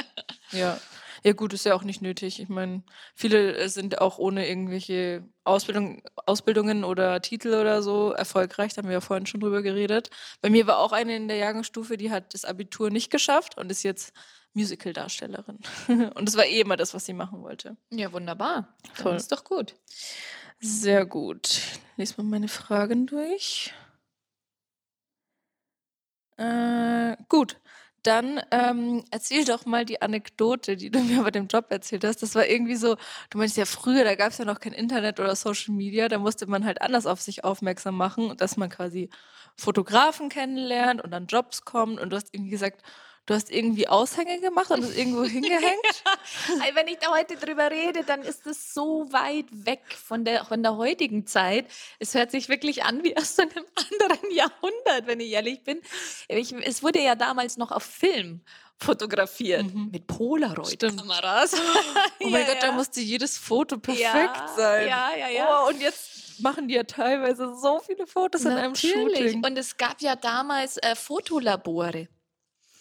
[0.51, 0.79] Ja.
[1.23, 2.39] Ja, gut, ist ja auch nicht nötig.
[2.39, 8.73] Ich meine, viele äh, sind auch ohne irgendwelche Ausbildung, Ausbildungen oder Titel oder so erfolgreich.
[8.73, 10.09] Da haben wir ja vorhin schon drüber geredet.
[10.41, 13.71] Bei mir war auch eine in der Jahrgangsstufe, die hat das Abitur nicht geschafft und
[13.71, 14.13] ist jetzt
[14.53, 15.59] Musical-Darstellerin.
[16.15, 17.77] Und das war eh immer das, was sie machen wollte.
[17.89, 18.75] Ja, wunderbar.
[18.95, 19.03] Toll.
[19.03, 19.15] Toll.
[19.15, 19.75] Ist doch gut.
[20.59, 21.61] Sehr gut.
[21.95, 23.73] Lies mal meine Fragen durch.
[26.35, 27.60] Äh, gut.
[28.03, 32.23] Dann ähm, erzähl doch mal die Anekdote, die du mir bei dem Job erzählt hast.
[32.23, 32.95] Das war irgendwie so,
[33.29, 36.17] du meinst ja früher, da gab es ja noch kein Internet oder Social Media, da
[36.17, 39.09] musste man halt anders auf sich aufmerksam machen dass man quasi
[39.55, 42.81] Fotografen kennenlernt und dann Jobs kommt und du hast irgendwie gesagt,
[43.25, 46.03] du hast irgendwie Aushänge gemacht und das irgendwo hingehängt.
[46.65, 50.45] Ey, Wenn ich da heute drüber rede, dann ist es so weit weg von der,
[50.45, 51.65] von der heutigen Zeit.
[51.99, 53.51] Es hört sich wirklich an wie aus einem
[53.91, 55.81] anderen Jahrhundert, wenn ich ehrlich bin.
[56.27, 58.41] Ich, es wurde ja damals noch auf Film
[58.77, 59.89] fotografiert Mhm.
[59.91, 61.53] mit Polaroid-Kameras.
[62.23, 62.71] Oh mein Ja, Gott, da ja.
[62.73, 64.87] musste jedes Foto perfekt Ja, sein.
[64.87, 65.63] ja, ja, ja.
[65.63, 69.43] Oh, und jetzt machen die ja teilweise so viele Fotos in einem Shooting.
[69.45, 72.07] Und es gab ja damals äh, Fotolabore.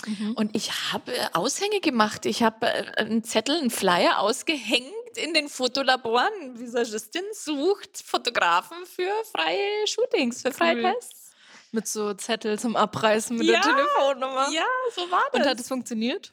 [0.06, 0.32] Mhm.
[0.32, 2.26] Und ich habe äh, Aushänge gemacht.
[2.26, 6.58] Ich habe äh, einen Zettel, einen Flyer ausgehängt in den Fotolaboren.
[6.58, 10.94] Visagistin sucht Fotografen für freie Shootings, für freie cool.
[10.94, 11.30] Tests.
[11.72, 14.48] Mit so Zettel zum Abreißen mit ja, der Telefonnummer.
[14.50, 15.40] Ja, so war das.
[15.40, 16.32] Und hat es funktioniert?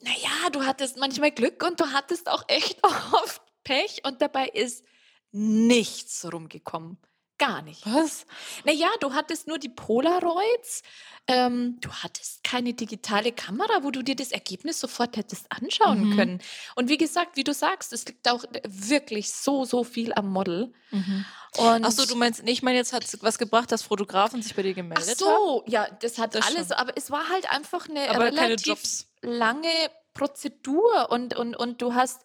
[0.00, 2.78] Naja, du hattest manchmal Glück und du hattest auch echt
[3.12, 4.84] oft Pech und dabei ist
[5.30, 6.98] nichts rumgekommen.
[7.42, 7.84] Gar nicht.
[7.86, 8.24] Was?
[8.64, 10.82] Naja, du hattest nur die Polaroids.
[11.26, 16.16] Ähm, du hattest keine digitale Kamera, wo du dir das Ergebnis sofort hättest anschauen mhm.
[16.16, 16.42] können.
[16.76, 20.72] Und wie gesagt, wie du sagst, es liegt auch wirklich so, so viel am Model.
[20.92, 21.24] Mhm.
[21.58, 24.74] Achso, du meinst, ich meine, jetzt hat es was gebracht, dass Fotografen sich bei dir
[24.74, 25.14] gemeldet haben?
[25.14, 25.70] Ach so, haben?
[25.70, 26.76] ja, das hat das alles, schon.
[26.76, 29.68] aber es war halt einfach eine aber relativ lange
[30.14, 32.20] Prozedur und, und, und du hast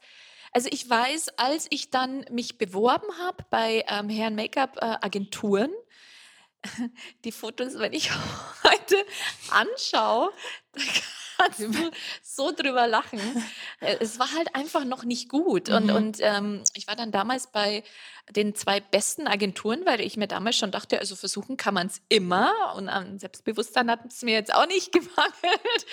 [0.58, 5.70] also ich weiß, als ich dann mich beworben habe bei ähm, Herren Make-up-Agenturen,
[6.64, 6.90] äh,
[7.26, 8.10] die Fotos, wenn ich
[8.64, 8.96] heute
[9.52, 10.32] anschaue,
[10.74, 10.82] da
[11.48, 13.20] kannst du so drüber lachen.
[13.80, 15.70] Äh, es war halt einfach noch nicht gut.
[15.70, 15.96] Und, mhm.
[15.96, 17.84] und ähm, ich war dann damals bei
[18.30, 22.02] den zwei besten Agenturen, weil ich mir damals schon dachte, also versuchen kann man es
[22.10, 22.52] immer.
[22.76, 25.86] Und an Selbstbewusstsein hat es mir jetzt auch nicht gemangelt.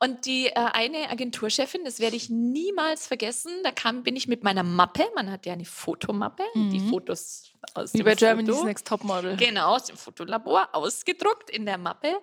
[0.00, 4.42] Und die äh, eine Agenturchefin, das werde ich niemals vergessen, da kam, bin ich mit
[4.42, 6.70] meiner Mappe, man hat ja eine Fotomappe, mhm.
[6.70, 9.36] die Fotos aus Wie dem bei Germany's Foto, Next Topmodel.
[9.36, 12.14] Genau, aus dem Fotolabor ausgedruckt in der Mappe.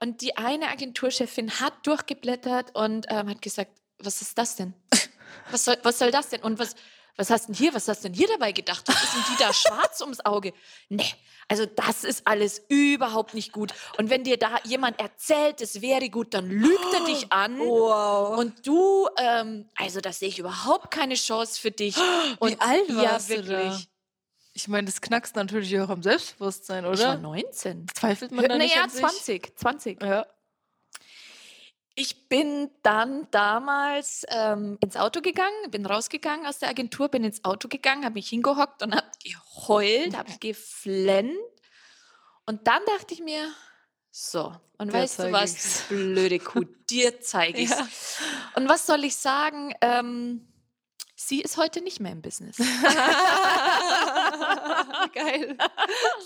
[0.00, 4.74] Und die eine Agenturchefin hat durchgeblättert und ähm, hat gesagt, was ist das denn?
[5.50, 6.40] Was soll, was soll das denn?
[6.42, 6.76] Und was,
[7.16, 8.84] was hast denn hier, was hast denn hier dabei gedacht?
[8.86, 10.52] Was ist denn die da schwarz ums Auge?
[10.88, 11.12] Nee,
[11.48, 13.72] also das ist alles überhaupt nicht gut.
[13.98, 17.58] Und wenn dir da jemand erzählt, es wäre gut, dann lügt er dich an.
[17.58, 18.38] Wow.
[18.38, 21.96] Und du, ähm, also da sehe ich überhaupt keine Chance für dich.
[22.38, 23.46] Und Wie alt warst ja, wirklich.
[23.46, 23.93] Du da?
[24.56, 26.94] Ich meine, das knackst natürlich auch am Selbstbewusstsein, oder?
[26.94, 27.86] Ich war 19.
[27.92, 30.00] Zweifelt man da nicht Naja, 20, 20.
[30.00, 30.26] Ja.
[31.96, 37.44] Ich bin dann damals ähm, ins Auto gegangen, bin rausgegangen aus der Agentur, bin ins
[37.44, 41.36] Auto gegangen, habe mich hingehockt und habe geheult, habe geflennt.
[42.46, 43.52] Und dann dachte ich mir,
[44.10, 47.88] so, und Der weißt du was, blöde Kuh, dir zeige ich ja.
[48.54, 49.74] Und was soll ich sagen?
[49.80, 50.46] Ähm,
[51.26, 52.56] Sie ist heute nicht mehr im Business.
[55.14, 55.56] Geil.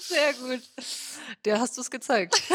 [0.01, 0.61] Sehr gut.
[1.45, 2.43] Der hast du es gezeigt.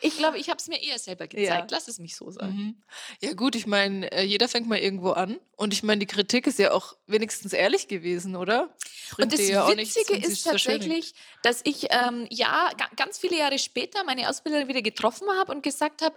[0.00, 1.70] ich glaube, ich habe es mir eher selber gezeigt.
[1.70, 1.76] Ja.
[1.76, 2.52] Lass es mich so sagen.
[2.52, 2.82] Mhm.
[3.20, 5.38] Ja gut, ich meine, äh, jeder fängt mal irgendwo an.
[5.56, 8.74] Und ich meine, die Kritik ist ja auch wenigstens ehrlich gewesen, oder?
[9.10, 13.58] Bringt und das ja Witzige nichts, ist tatsächlich, dass ich ähm, ja ganz viele Jahre
[13.58, 16.14] später meine Ausbilderin wieder getroffen habe und gesagt habe,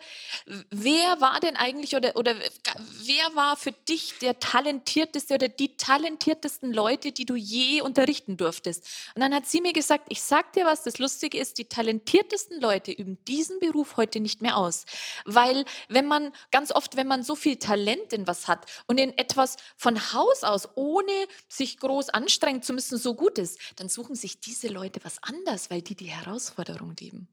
[0.69, 6.71] wer war denn eigentlich oder, oder wer war für dich der talentierteste oder die talentiertesten
[6.71, 8.87] Leute, die du je unterrichten durftest?
[9.15, 12.61] Und dann hat sie mir gesagt, ich sag dir was, das Lustige ist, die talentiertesten
[12.61, 14.85] Leute üben diesen Beruf heute nicht mehr aus.
[15.25, 19.17] Weil wenn man, ganz oft, wenn man so viel Talent in was hat und in
[19.17, 21.11] etwas von Haus aus, ohne
[21.47, 25.71] sich groß anstrengen zu müssen, so gut ist, dann suchen sich diese Leute was anders,
[25.71, 27.27] weil die die Herausforderung lieben.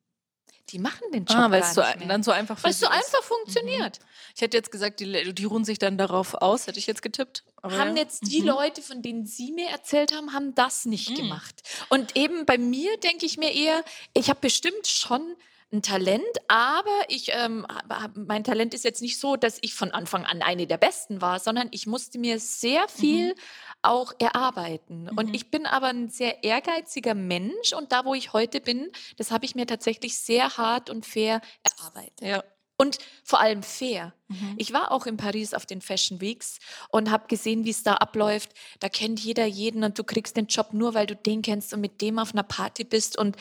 [0.70, 3.22] Die machen den Job ah, weil es so, dann so einfach Weil es so einfach
[3.22, 3.98] funktioniert.
[3.98, 4.04] Mhm.
[4.36, 7.44] Ich hätte jetzt gesagt, die, die, ruhen sich dann darauf aus, hätte ich jetzt getippt.
[7.62, 8.02] haben ja.
[8.02, 8.48] jetzt die mhm.
[8.48, 11.16] Leute, von denen Sie mir erzählt haben, haben das nicht mhm.
[11.16, 11.62] gemacht.
[11.88, 13.84] Und eben bei mir denke ich mir eher,
[14.14, 15.34] ich habe bestimmt schon
[15.72, 17.66] ein Talent, aber ich, ähm,
[18.14, 21.38] mein Talent ist jetzt nicht so, dass ich von Anfang an eine der Besten war,
[21.38, 23.40] sondern ich musste mir sehr viel mhm.
[23.82, 25.04] auch erarbeiten.
[25.04, 25.18] Mhm.
[25.18, 29.30] Und ich bin aber ein sehr ehrgeiziger Mensch und da, wo ich heute bin, das
[29.30, 32.20] habe ich mir tatsächlich sehr hart und fair erarbeitet.
[32.20, 32.44] Ja.
[32.80, 34.14] Und vor allem fair.
[34.28, 34.54] Mhm.
[34.56, 37.96] Ich war auch in Paris auf den Fashion Weeks und habe gesehen, wie es da
[37.96, 38.54] abläuft.
[38.78, 41.82] Da kennt jeder jeden und du kriegst den Job nur, weil du den kennst und
[41.82, 43.18] mit dem auf einer Party bist.
[43.18, 43.36] Und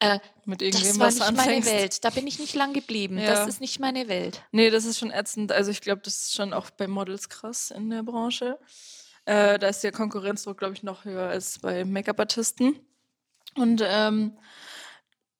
[0.00, 1.46] äh, mit das war nicht anfängst.
[1.46, 2.04] meine Welt.
[2.04, 3.16] Da bin ich nicht lang geblieben.
[3.16, 3.28] Ja.
[3.28, 4.42] Das ist nicht meine Welt.
[4.52, 5.52] Nee, das ist schon ätzend.
[5.52, 8.58] Also ich glaube, das ist schon auch bei Models krass in der Branche.
[9.24, 12.78] Äh, da ist der Konkurrenzdruck, glaube ich, noch höher als bei Make-up-Artisten.
[13.54, 14.36] Und ähm,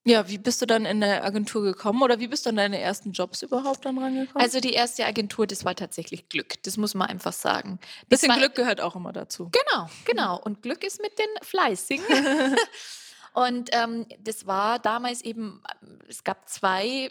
[0.04, 2.80] ja, wie bist du dann in der Agentur gekommen oder wie bist du an deine
[2.80, 4.42] ersten Jobs überhaupt dann rangekommen?
[4.42, 6.60] Also die erste Agentur, das war tatsächlich Glück.
[6.64, 7.78] Das muss man einfach sagen.
[8.08, 9.50] Das Bisschen war, Glück gehört auch immer dazu.
[9.52, 10.40] Genau, genau.
[10.40, 12.04] Und Glück ist mit den Fleißigen.
[13.34, 15.62] Und ähm, das war damals eben,
[16.08, 17.10] es gab zwei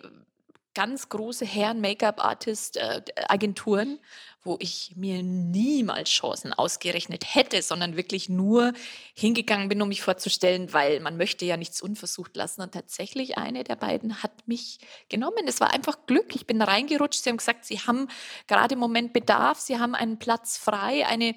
[0.73, 3.99] ganz große Herren Make-up-Artist-Agenturen, äh,
[4.43, 8.73] wo ich mir niemals Chancen ausgerechnet hätte, sondern wirklich nur
[9.13, 12.61] hingegangen bin, um mich vorzustellen, weil man möchte ja nichts unversucht lassen.
[12.61, 14.79] Und tatsächlich eine der beiden hat mich
[15.09, 15.47] genommen.
[15.47, 16.35] Es war einfach Glück.
[16.35, 17.23] Ich bin reingerutscht.
[17.23, 18.07] Sie haben gesagt, sie haben
[18.47, 19.59] gerade im Moment Bedarf.
[19.59, 21.35] Sie haben einen Platz frei, eine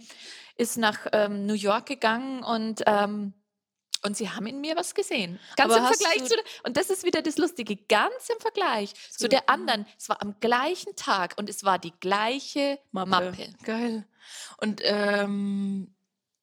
[0.56, 3.34] ist nach ähm, New York gegangen und ähm,
[4.04, 5.38] und sie haben in mir was gesehen.
[5.56, 8.94] Ganz Aber im Vergleich zu der, und das ist wieder das Lustige, ganz im Vergleich
[9.10, 9.86] zu der anderen.
[9.98, 13.34] Es war am gleichen Tag und es war die gleiche Mappe.
[13.64, 14.06] Geil.
[14.58, 15.94] Und ähm,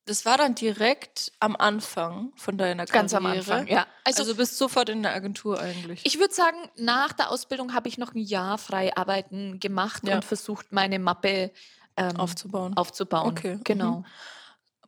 [0.06, 3.02] das war dann direkt am Anfang von deiner Karriere.
[3.02, 3.86] Ganz am Anfang, ja.
[4.04, 6.02] Also, Also, du bist sofort in der Agentur eigentlich.
[6.04, 10.16] ich würde sagen, nach der Ausbildung habe ich noch ein Jahr frei arbeiten gemacht Ja.
[10.16, 11.52] und versucht, meine Mappe
[11.98, 12.76] ähm, aufzubauen.
[12.76, 13.30] aufzubauen.
[13.30, 13.64] Okay, mhm.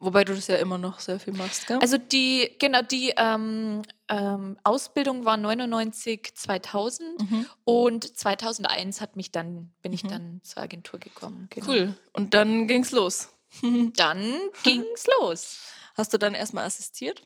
[0.03, 1.79] Wobei du das ja immer noch sehr viel machst, gell?
[1.81, 7.45] Also die, genau, die ähm, ähm, Ausbildung war 99, 2000 Mhm.
[7.63, 10.09] und 2001 hat mich dann, bin ich Mhm.
[10.09, 11.47] dann zur Agentur gekommen.
[11.51, 11.67] Genau.
[11.67, 11.93] Cool.
[12.11, 13.29] Und dann ging's los.
[13.95, 15.59] Dann ging's los.
[15.95, 17.21] Hast du dann erstmal assistiert?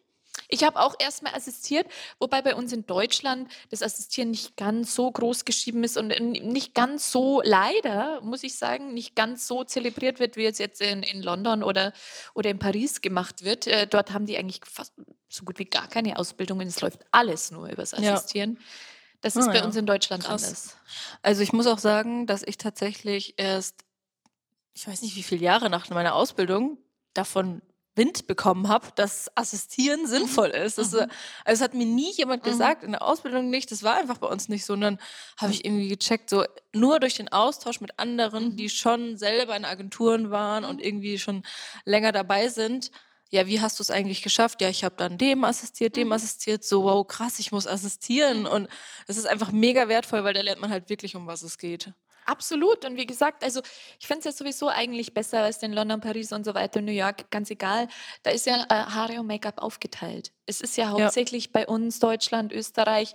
[0.49, 1.87] Ich habe auch erstmal assistiert,
[2.19, 6.73] wobei bei uns in Deutschland das Assistieren nicht ganz so groß geschrieben ist und nicht
[6.73, 11.03] ganz so, leider, muss ich sagen, nicht ganz so zelebriert wird, wie es jetzt in,
[11.03, 11.91] in London oder,
[12.33, 13.67] oder in Paris gemacht wird.
[13.67, 14.93] Äh, dort haben die eigentlich fast
[15.27, 16.67] so gut wie gar keine Ausbildungen.
[16.67, 18.13] Es läuft alles nur übers Ja.
[18.13, 18.57] Assistieren.
[19.21, 19.65] Das ist Ah, bei ja.
[19.65, 20.43] uns in Deutschland Krass.
[20.43, 20.77] anders.
[21.23, 23.83] Also ich muss auch sagen, dass ich tatsächlich erst,
[24.73, 26.77] ich weiß nicht wie viele Jahre nach meiner Ausbildung
[27.13, 27.61] davon
[27.97, 30.77] Wind bekommen habe, dass Assistieren sinnvoll ist.
[30.77, 30.99] Das, Mhm.
[30.99, 31.07] äh,
[31.45, 32.49] Also es hat mir nie jemand Mhm.
[32.51, 34.73] gesagt, in der Ausbildung nicht, das war einfach bei uns nicht so.
[34.73, 34.99] Und dann
[35.37, 38.55] habe ich irgendwie gecheckt, so nur durch den Austausch mit anderen, Mhm.
[38.57, 40.83] die schon selber in Agenturen waren und Mhm.
[40.83, 41.43] irgendwie schon
[41.85, 42.91] länger dabei sind,
[43.29, 44.61] ja, wie hast du es eigentlich geschafft?
[44.61, 46.13] Ja, ich habe dann dem assistiert, dem Mhm.
[46.13, 48.45] assistiert, so, wow, krass, ich muss assistieren.
[48.45, 48.69] Und
[49.07, 51.91] es ist einfach mega wertvoll, weil da lernt man halt wirklich, um was es geht.
[52.27, 52.85] Absolut.
[52.85, 53.61] Und wie gesagt, also
[53.99, 56.91] ich finde es ja sowieso eigentlich besser als in London, Paris und so weiter, New
[56.91, 57.87] York, ganz egal.
[58.23, 60.33] Da ist ja äh, Haare und Make-up aufgeteilt.
[60.45, 63.13] Es ist ja hauptsächlich bei uns, Deutschland, Österreich,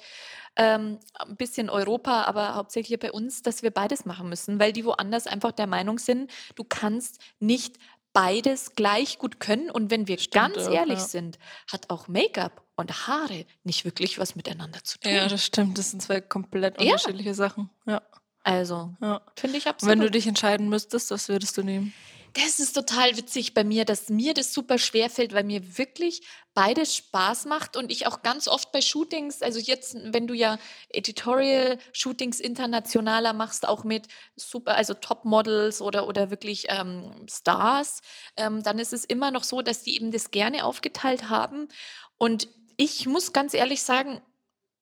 [0.57, 4.85] ähm, ein bisschen Europa, aber hauptsächlich bei uns, dass wir beides machen müssen, weil die
[4.85, 7.77] woanders einfach der Meinung sind, du kannst nicht
[8.13, 9.71] beides gleich gut können.
[9.71, 11.05] Und wenn wir Stimmt ganz ehrlich ja.
[11.05, 11.39] sind,
[11.71, 15.13] hat auch Make-up und Haare nicht wirklich was miteinander zu tun.
[15.13, 15.79] Ja, das stimmt.
[15.79, 16.93] Das sind zwei komplett Ja.
[16.93, 17.71] unterschiedliche Sachen.
[17.87, 18.03] Ja,
[18.43, 19.21] also, ja.
[19.37, 19.93] finde ich absolut.
[19.93, 21.93] wenn du dich entscheiden müsstest, was würdest du nehmen?
[22.35, 26.23] Das ist total witzig bei mir, dass mir das super schwer fällt, weil mir wirklich
[26.55, 30.59] beides Spaß macht und ich auch ganz oft bei Shootings, also jetzt, wenn du ja
[30.91, 38.01] Editorial-Shootings internationaler machst, auch mit super, also Topmodels oder, oder wirklich ähm, Stars,
[38.37, 41.69] ähm, dann ist es immer noch so, dass die eben das gerne aufgeteilt haben.
[42.17, 44.23] Und ich muss ganz ehrlich sagen,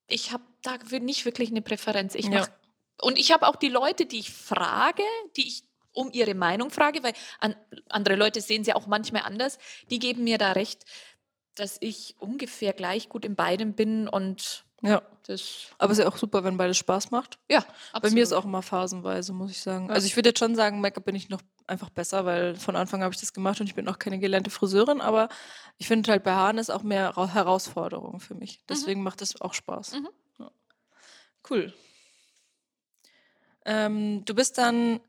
[0.06, 2.14] ich habe da nicht wirklich eine Präferenz.
[2.14, 2.40] Ich Ja.
[2.40, 2.48] mach,
[3.02, 5.02] und ich habe auch die Leute, die ich frage,
[5.36, 7.56] die ich um ihre Meinung frage, weil an,
[7.88, 9.58] andere Leute sehen sie auch manchmal anders,
[9.90, 10.84] die geben mir da recht,
[11.56, 15.02] dass ich ungefähr gleich gut in beidem bin und Ja.
[15.26, 17.38] das, Aber es ist ja auch super, wenn beides Spaß macht.
[17.50, 17.64] ja,
[18.00, 18.44] Bei mir ist absolut.
[18.44, 19.90] auch immer phasenweise, muss ich sagen.
[19.90, 23.02] Also ich würde jetzt schon sagen, Make-up bin ich noch einfach besser, weil von Anfang
[23.02, 25.28] habe ich das gemacht und ich bin auch keine gelernte Friseurin, aber
[25.76, 28.60] ich finde halt bei Haaren ist auch mehr Ra- Herausforderung für mich.
[28.68, 29.92] Deswegen macht es auch Spaß.
[29.94, 30.08] Mhm.
[30.38, 30.50] Ja.
[31.50, 31.74] Cool.
[33.64, 35.00] Ähm, du bist dann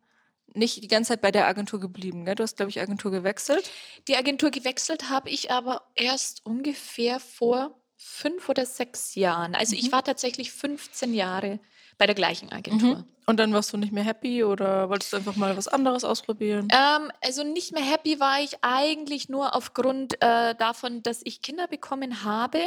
[0.54, 2.36] nicht die ganze Zeit bei der Agentur geblieben, gell?
[2.36, 3.70] Du hast, glaube ich, Agentur gewechselt.
[4.08, 9.56] Die Agentur gewechselt habe ich aber erst ungefähr vor fünf oder sechs Jahren.
[9.56, 9.92] Also ich Mhm.
[9.92, 11.60] war tatsächlich 15 Jahre
[12.02, 12.96] bei der gleichen Agentur.
[12.96, 13.04] Mhm.
[13.28, 16.68] Und dann warst du nicht mehr happy oder wolltest du einfach mal was anderes ausprobieren?
[16.72, 21.68] Ähm, also nicht mehr happy war ich eigentlich nur aufgrund äh, davon, dass ich Kinder
[21.68, 22.58] bekommen habe.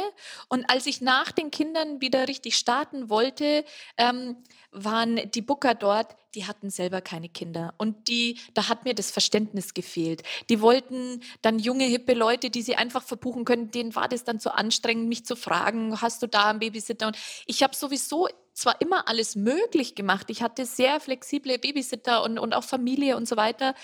[0.47, 3.65] Und als ich nach den Kindern wieder richtig starten wollte,
[3.97, 4.37] ähm,
[4.71, 7.73] waren die Booker dort, die hatten selber keine Kinder.
[7.77, 10.23] Und die, da hat mir das Verständnis gefehlt.
[10.49, 14.39] Die wollten dann junge, hippe Leute, die sie einfach verbuchen können, denen war das dann
[14.39, 17.07] zu anstrengend, mich zu fragen, hast du da einen Babysitter?
[17.07, 20.29] Und ich habe sowieso zwar immer alles möglich gemacht.
[20.29, 23.75] Ich hatte sehr flexible Babysitter und, und auch Familie und so weiter.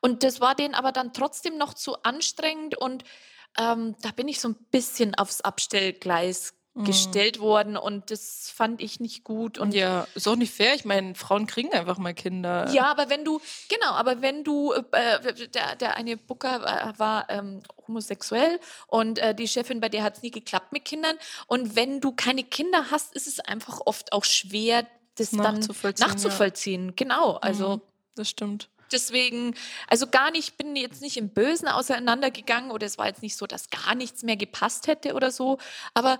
[0.00, 2.78] Und das war denen aber dann trotzdem noch zu anstrengend.
[2.78, 3.04] Und
[3.58, 6.54] ähm, da bin ich so ein bisschen aufs Abstellgleis.
[6.74, 7.76] Gestellt worden.
[7.76, 9.58] Und das fand ich nicht gut.
[9.58, 10.74] Und ja, ist auch nicht fair.
[10.74, 12.70] Ich meine, Frauen kriegen einfach mal Kinder.
[12.70, 17.30] ja, aber wenn du, genau, aber wenn du, äh, der, der eine Booker war, war
[17.30, 21.16] ähm, homosexuell und äh, die Chefin, bei der hat es nie geklappt mit Kindern.
[21.46, 26.06] Und wenn du keine Kinder hast, ist es einfach oft auch schwer, das dann Nachzuvollziehen,
[26.06, 26.14] ja.
[26.14, 26.96] nachzuvollziehen.
[26.96, 27.82] Genau, also Mhm,
[28.14, 28.68] das stimmt.
[28.92, 29.54] deswegen,
[29.88, 33.46] also gar nicht, bin jetzt nicht im Bösen auseinandergegangen oder es war jetzt nicht so,
[33.46, 35.58] dass gar nichts mehr gepasst hätte oder so.
[35.94, 36.18] Aber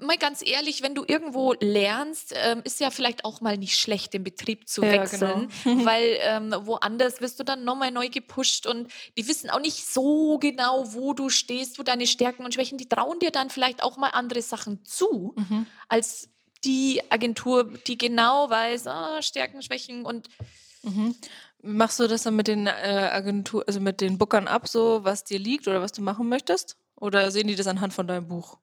[0.00, 4.14] mal ganz ehrlich, wenn du irgendwo lernst, ähm, ist ja vielleicht auch mal nicht schlecht,
[4.14, 5.84] den Betrieb zu Ja, wechseln, genau.
[5.86, 10.38] weil ähm, woanders wirst du dann nochmal neu gepusht und die wissen auch nicht so
[10.38, 13.96] genau, wo du stehst, wo deine Stärken und Schwächen, die trauen dir dann vielleicht auch
[13.96, 15.66] mal andere Sachen zu, Mhm.
[15.88, 16.28] als
[16.64, 20.28] die Agentur, die genau weiß, ah, Stärken, Schwächen und
[20.84, 21.14] Mhm.
[21.64, 22.70] Machst du das dann mit den äh,
[23.12, 26.76] Agentur, also mit den Bookern ab, so was dir liegt oder was du machen möchtest?
[26.96, 28.58] Oder sehen die das anhand von deinem Buch?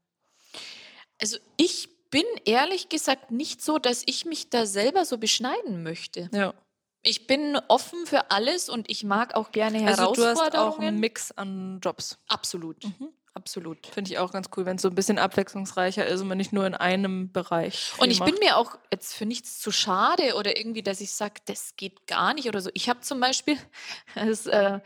[1.21, 6.29] Also ich bin ehrlich gesagt nicht so, dass ich mich da selber so beschneiden möchte.
[6.34, 6.53] Ja.
[7.01, 10.51] Ich bin offen für alles und ich mag auch gerne Also du Herausforderungen.
[10.53, 12.17] hast auch einen Mix an Jobs.
[12.27, 13.10] Absolut, Mhm.
[13.34, 13.88] absolut.
[13.88, 16.51] Finde ich auch ganz cool, wenn es so ein bisschen abwechslungsreicher ist und man nicht
[16.51, 17.91] nur in einem Bereich.
[17.99, 18.39] Und ich bin macht.
[18.43, 22.34] mir auch jetzt für nichts zu schade oder irgendwie, dass ich sage, das geht gar
[22.34, 22.69] nicht oder so.
[22.73, 23.58] Ich habe zum Beispiel,
[24.15, 24.79] das äh,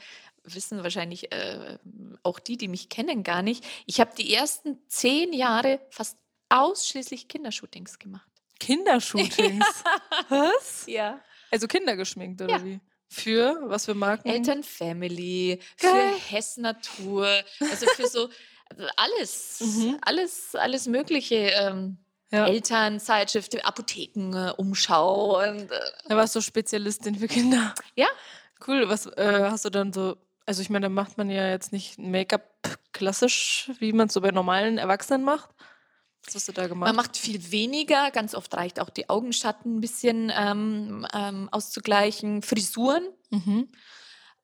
[0.43, 1.79] wissen wahrscheinlich äh,
[2.21, 3.63] auch die, die mich kennen, gar nicht.
[3.87, 6.17] Ich habe die ersten zehn Jahre fast
[6.61, 8.27] ausschließlich Kindershootings gemacht.
[8.59, 9.65] Kindershootings.
[10.29, 10.83] Was?
[10.87, 11.19] Ja.
[11.51, 12.63] Also Kinder geschminkt oder Ja.
[12.63, 12.79] wie?
[13.09, 14.27] Für was für Marken?
[14.27, 15.91] Eltern Family, Geil.
[16.13, 17.27] für Hess Natur,
[17.59, 18.27] also für so
[18.97, 19.99] alles, Mhm.
[20.01, 21.35] alles, alles Mögliche.
[21.35, 21.97] Ähm,
[22.31, 22.47] Ja.
[22.47, 27.75] Elternzeitschriften, Apotheken, äh, Umschau und äh, Da warst du Spezialistin für Kinder.
[27.95, 28.07] Ja.
[28.65, 28.89] Cool.
[28.89, 30.17] Was äh, hast du dann so?
[30.47, 32.49] Also ich meine, da macht man ja jetzt nicht Make-up
[32.93, 35.51] klassisch, wie man es so bei normalen Erwachsenen macht.
[36.25, 36.87] Was hast du da gemacht?
[36.87, 38.09] Man macht viel weniger.
[38.11, 42.41] Ganz oft reicht auch die Augenschatten ein bisschen ähm, ähm, auszugleichen.
[42.41, 43.03] Frisuren.
[43.29, 43.67] mhm.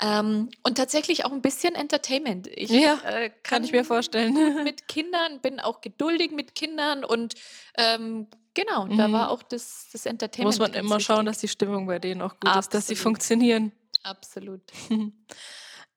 [0.01, 2.47] Ähm, und tatsächlich auch ein bisschen Entertainment.
[2.47, 4.63] Ich Ja, äh, Kann ich mir vorstellen.
[4.63, 7.33] mit Kindern, bin auch geduldig mit Kindern und
[7.77, 9.11] ähm, genau, da Mhm.
[9.11, 10.57] war auch das, das Da Entertainment.
[10.57, 12.97] muss man immer schauen, dass die Stimmung bei denen auch gut ist, dass sie Absolut.
[13.03, 13.71] funktionieren.
[14.03, 14.61] Absolut.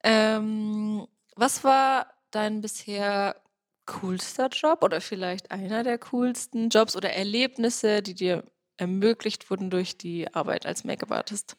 [0.03, 3.37] ähm, was war dein bisher
[3.87, 8.45] coolster Job oder vielleicht einer der coolsten Jobs oder Erlebnisse, die dir
[8.77, 11.57] ermöglicht wurden durch die Arbeit als Make-up-Artist?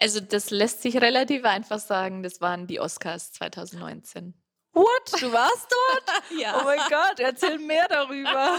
[0.00, 4.34] Also das lässt sich relativ einfach sagen, das waren die Oscars 2019.
[4.72, 5.20] What?
[5.20, 6.22] Du warst dort?
[6.38, 6.60] Ja.
[6.60, 8.58] Oh mein Gott, erzähl mehr darüber.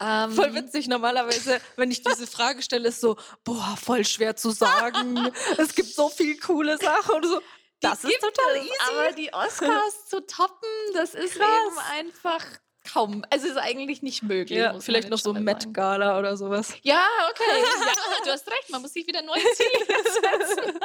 [0.00, 0.86] Ähm, Voll witzig.
[0.86, 5.32] Normalerweise, wenn ich diese Frage stelle, ist so, boah, voll schwer zu sagen.
[5.56, 7.40] es gibt so viel coole Sachen und so.
[7.80, 8.74] Das ist total es, easy.
[8.90, 11.48] Aber die Oscars zu toppen, das ist Krass.
[11.66, 12.44] eben einfach
[12.92, 13.24] kaum.
[13.30, 14.58] Also ist eigentlich nicht möglich.
[14.58, 15.72] Ja, vielleicht noch so Met.
[15.72, 16.74] Gala oder sowas.
[16.82, 17.62] Ja, okay.
[17.62, 20.80] Ja, du hast recht, man muss sich wieder neue Ziele setzen.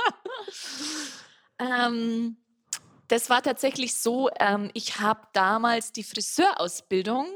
[1.60, 2.38] ähm,
[3.08, 7.27] das war tatsächlich so, ähm, ich habe damals die Friseurausbildung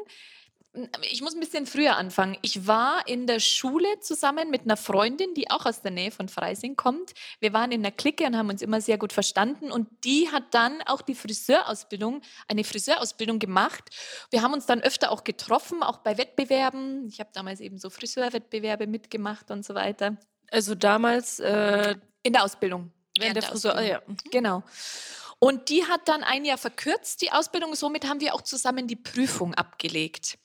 [1.02, 2.38] ich muss ein bisschen früher anfangen.
[2.42, 6.30] Ich war in der Schule zusammen mit einer Freundin, die auch aus der Nähe von
[6.30, 7.14] Freising kommt.
[7.40, 9.72] Wir waren in der Clique und haben uns immer sehr gut verstanden.
[9.72, 13.90] Und die hat dann auch die Friseurausbildung, eine Friseurausbildung gemacht.
[14.30, 17.08] Wir haben uns dann öfter auch getroffen, auch bei Wettbewerben.
[17.08, 20.18] Ich habe damals eben so Friseurwettbewerbe mitgemacht und so weiter.
[20.52, 22.92] Also damals äh, In der Ausbildung.
[23.18, 23.74] während der Friseur.
[23.76, 24.18] Ah, Ausbildung.
[24.24, 24.32] ja.
[24.32, 24.64] Genau.
[25.40, 27.76] Und die hat dann ein Jahr verkürzt, die Ausbildung.
[27.76, 30.38] Somit haben wir auch zusammen die Prüfung abgelegt.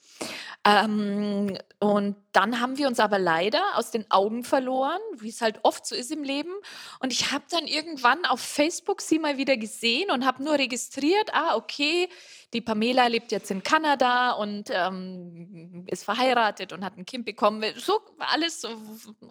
[0.65, 5.59] Ähm, und dann haben wir uns aber leider aus den Augen verloren, wie es halt
[5.63, 6.53] oft so ist im Leben.
[6.99, 11.33] Und ich habe dann irgendwann auf Facebook sie mal wieder gesehen und habe nur registriert,
[11.33, 12.07] ah, okay,
[12.53, 17.61] die Pamela lebt jetzt in Kanada und ähm, ist verheiratet und hat ein Kind bekommen.
[17.75, 18.69] So alles so,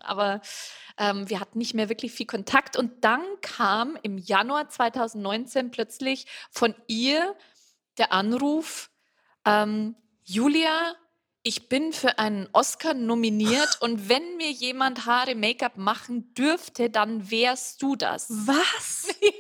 [0.01, 0.43] aber
[0.99, 2.77] ähm, wir hatten nicht mehr wirklich viel Kontakt.
[2.77, 7.35] Und dann kam im Januar 2019 plötzlich von ihr
[7.97, 8.91] der Anruf,
[9.47, 10.95] ähm, Julia,
[11.43, 17.31] ich bin für einen Oscar nominiert und wenn mir jemand Haare, Make-up machen dürfte, dann
[17.31, 18.29] wärst du das.
[18.31, 19.09] Was?
[19.21, 19.33] Hä?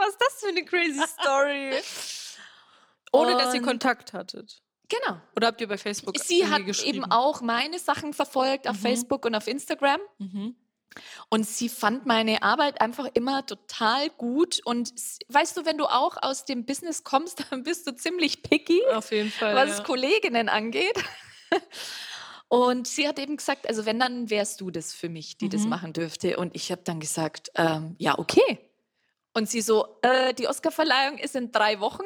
[0.00, 1.74] Was ist das für eine crazy Story?
[3.12, 4.60] Ohne dass ihr Und- Kontakt hattet.
[4.88, 5.18] Genau.
[5.36, 6.98] Oder habt ihr bei Facebook Sie hat geschrieben?
[6.98, 8.80] eben auch meine Sachen verfolgt auf Mhm.
[8.82, 10.00] Facebook und auf Instagram.
[10.18, 10.54] Mhm.
[11.28, 14.60] Und sie fand meine Arbeit einfach immer total gut.
[14.64, 14.92] Und
[15.28, 19.10] weißt du, wenn du auch aus dem Business kommst, dann bist du ziemlich picky, Auf
[19.12, 19.54] jeden Fall.
[19.54, 19.84] was ja.
[19.84, 20.96] Kolleginnen angeht.
[22.48, 25.62] Und sie hat eben gesagt, also wenn, dann wärst du das für mich, die das
[25.62, 25.68] Mhm.
[25.70, 26.36] machen dürfte.
[26.36, 28.58] Und ich habe dann gesagt, ähm, ja, okay.
[29.32, 32.02] Und sie so, äh, die Oscarverleihung ist in drei Wochen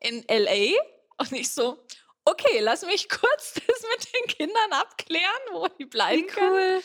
[0.00, 0.70] in LA.
[1.16, 1.84] Und ich so,
[2.24, 6.82] okay, lass mich kurz das mit den Kindern abklären, wo die bleiben Wie können.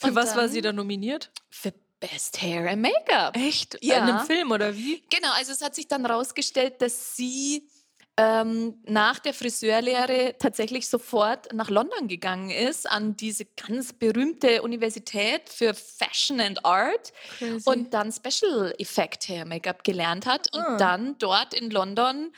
[0.00, 1.30] Für Und was war sie da nominiert?
[1.50, 3.36] Für Best Hair and Make-up.
[3.36, 3.76] Echt?
[3.82, 3.98] Ja.
[3.98, 5.02] In einem Film oder wie?
[5.10, 7.68] Genau, also es hat sich dann herausgestellt, dass sie
[8.16, 15.48] ähm, nach der Friseurlehre tatsächlich sofort nach London gegangen ist, an diese ganz berühmte Universität
[15.50, 17.62] für Fashion and Art Crazy.
[17.68, 20.76] und dann Special Effect Hair Make-up gelernt hat und Ah.
[20.78, 22.32] dann dort in London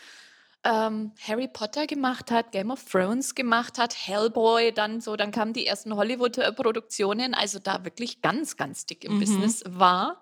[0.65, 5.53] ähm, Harry Potter gemacht hat, Game of Thrones gemacht hat, Hellboy, dann so, dann kamen
[5.53, 9.19] die ersten Hollywood-Produktionen, also da wirklich ganz, ganz dick im Mhm.
[9.21, 10.21] Business war.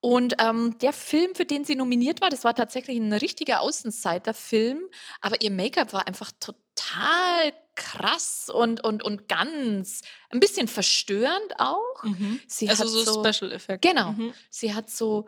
[0.00, 4.80] Und ähm, der Film, für den sie nominiert war, das war tatsächlich ein richtiger Außenseiter-Film,
[5.20, 12.02] aber ihr Make-up war einfach total krass und, und, und ganz, ein bisschen verstörend auch.
[12.02, 12.40] Mhm.
[12.46, 13.82] Sie Also hat so, so, Special Effekt.
[13.82, 14.34] genau, Mhm.
[14.50, 15.26] sie hat so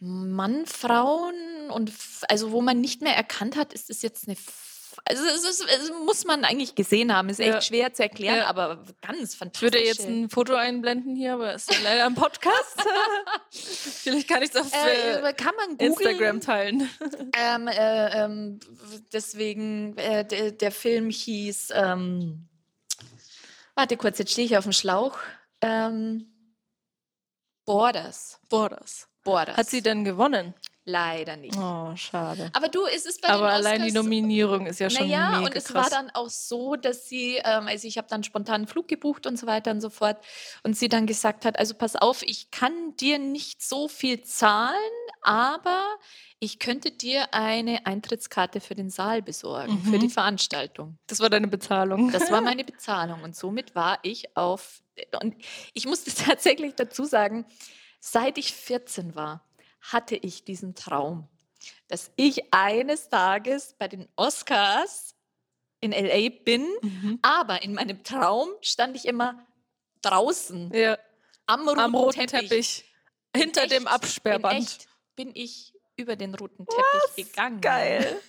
[0.00, 1.34] Mann, Frauen
[1.70, 1.92] und
[2.28, 4.36] also wo man nicht mehr erkannt hat, ist es jetzt eine
[5.04, 7.60] also es, ist, es muss man eigentlich gesehen haben, ist echt Ja.
[7.60, 8.46] schwer zu erklären, Ja.
[8.46, 9.62] aber ganz Ich fantastisch.
[9.62, 12.82] würde jetzt ein Foto einblenden hier, aber es ist leider ein Podcast.
[13.52, 15.76] Vielleicht kann ich es auf äh, äh, kann man.
[15.76, 16.90] Instagram teilen.
[17.36, 18.60] Ähm, äh, ähm,
[19.12, 22.48] deswegen, äh, der, der Film hieß, ähm,
[23.76, 25.16] warte kurz, jetzt stehe ich auf dem Schlauch.
[25.60, 26.26] Ähm,
[27.64, 28.40] Borders.
[28.48, 29.06] Borders.
[29.28, 29.56] Borders.
[29.56, 30.54] Hat sie denn gewonnen?
[30.84, 31.54] Leider nicht.
[31.58, 32.50] Oh, schade.
[32.54, 35.54] Aber du, es ist bei Aber allein die Nominierung ist ja schon naja, mega und
[35.54, 35.74] es krass.
[35.84, 39.26] war dann auch so, dass sie, ähm, also ich habe dann spontan einen Flug gebucht
[39.26, 40.16] und so weiter und so fort.
[40.62, 44.74] Und sie dann gesagt hat, also pass auf, ich kann dir nicht so viel zahlen,
[45.20, 45.82] aber
[46.40, 50.00] ich könnte dir eine Eintrittskarte für den Saal besorgen, für Mhm.
[50.00, 50.96] die Veranstaltung.
[51.06, 52.12] das war deine Bezahlung.
[52.12, 54.80] Das war meine Bezahlung und somit war ich auf,
[55.20, 55.34] und
[55.74, 57.44] ich musste tatsächlich dazu sagen,
[58.00, 59.44] seit ich 14 war,
[59.80, 61.28] hatte ich diesen Traum,
[61.88, 65.14] dass ich eines Tages bei den Oscars
[65.80, 67.18] in LA bin, Mhm.
[67.22, 69.46] aber in meinem Traum stand ich immer
[70.02, 70.98] draußen Ja,
[71.46, 72.48] am roten, am roten Teppich.
[72.48, 72.84] Teppich.
[73.34, 74.58] In Hinter dem echt- In Absperrband.
[74.58, 77.60] echt bin ich über den roten Teppich gegangen.
[77.60, 78.20] Geil.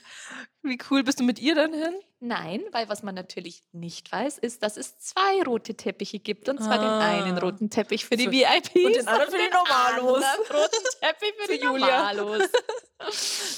[0.62, 1.94] Wie cool bist du mit ihr dann hin?
[2.20, 6.50] Nein, weil was man natürlich nicht weiß, ist, dass es zwei rote Teppiche gibt.
[6.50, 7.42] Und zwar den einen Ah.
[7.42, 10.24] roten Teppich für die Für- VIPs und den anderen für die Normalos.
[10.24, 12.14] anderen roten Teppich für, Für die Julia.
[12.14, 12.50] Normalos.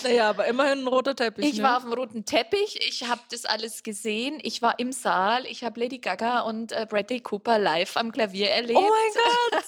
[0.04, 1.46] Naja, aber immerhin ein roter Teppich.
[1.46, 1.64] Ich ne?
[1.64, 5.64] war auf dem roten Teppich, ich habe das alles gesehen, ich war im Saal, ich
[5.64, 8.78] habe Lady Gaga und äh, Bradley Cooper live am Klavier erlebt.
[8.80, 9.24] Oh mein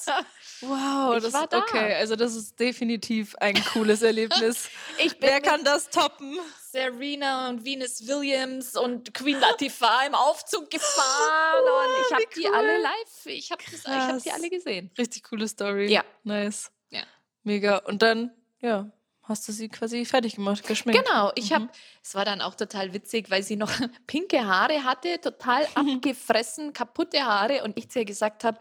[0.06, 0.26] Gott!
[0.68, 1.60] Wow, Ich das war da.
[1.60, 1.94] okay.
[1.96, 4.70] Also das ist definitiv ein cooles Erlebnis.
[4.98, 6.38] Ich bin Wer kann das toppen?
[6.72, 12.48] Serena und Venus Williams und Queen Latifah im Aufzug gefahren und ich habe wie die
[12.48, 12.56] cool.
[12.56, 14.90] alle live, ich habe hab die alle gesehen.
[14.98, 15.92] Richtig coole Story.
[15.92, 16.04] Ja.
[16.24, 16.72] Nice.
[16.90, 17.04] Ja.
[17.44, 17.78] Mega.
[17.78, 18.90] Und dann, ja,
[19.24, 21.06] hast du sie quasi fertig gemacht, geschminkt.
[21.06, 21.56] Genau, ich Mhm.
[21.56, 21.70] habe,
[22.02, 23.72] es war dann auch total witzig, weil sie noch
[24.08, 28.58] pinke Haare hatte, total abgefressen, kaputte Haare und ich zu ihr gesagt habe,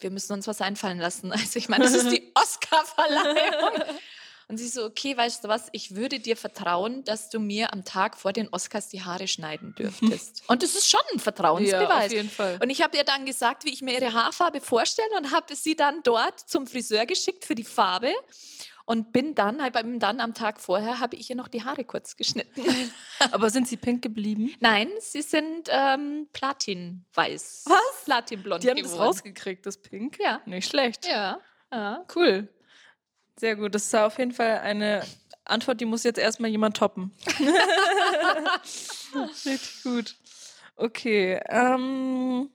[0.00, 1.32] wir müssen uns was einfallen lassen.
[1.38, 3.82] Also ich meine, das ist die Oscar-Verleihung.
[4.50, 7.84] Und sie so, okay, weißt du was, ich würde dir vertrauen, dass du mir am
[7.84, 10.42] Tag vor den Oscars die Haare schneiden dürftest.
[10.48, 12.06] Und das ist schon ein Ja, Vertrauensbeweis.
[12.06, 12.58] auf jeden Fall.
[12.62, 15.76] Und ich habe ihr dann gesagt, wie ich mir ihre Haarfarbe vorstelle und habe sie
[15.76, 18.10] dann dort zum Friseur geschickt für die Farbe
[18.88, 21.84] und bin dann, halt beim- dann am Tag vorher, habe ich ihr noch die Haare
[21.84, 22.62] kurz geschnitten.
[23.32, 24.54] Aber sind sie pink geblieben?
[24.60, 27.64] Nein, sie sind ähm, platinweiß.
[27.66, 28.04] Was?
[28.06, 29.08] Platinblond Die haben das geworden.
[29.08, 30.18] rausgekriegt, das Pink.
[30.18, 30.40] Ja.
[30.46, 31.06] Nicht schlecht.
[31.06, 31.38] Ja.
[31.70, 32.06] ja.
[32.16, 32.48] Cool.
[33.38, 33.74] Sehr gut.
[33.74, 35.04] Das ist auf jeden Fall eine
[35.44, 37.12] Antwort, die muss jetzt erstmal jemand toppen.
[39.44, 40.16] Richtig gut.
[40.76, 41.38] Okay.
[41.46, 42.48] Ähm,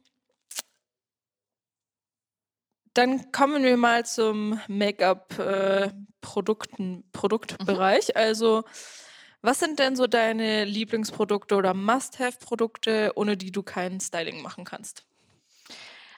[2.95, 4.59] dann kommen wir mal zum
[6.24, 8.15] Make-up-Produkten, Produktbereich.
[8.15, 8.63] Also,
[9.41, 15.03] was sind denn so deine Lieblingsprodukte oder Must-Have-Produkte, ohne die du kein Styling machen kannst?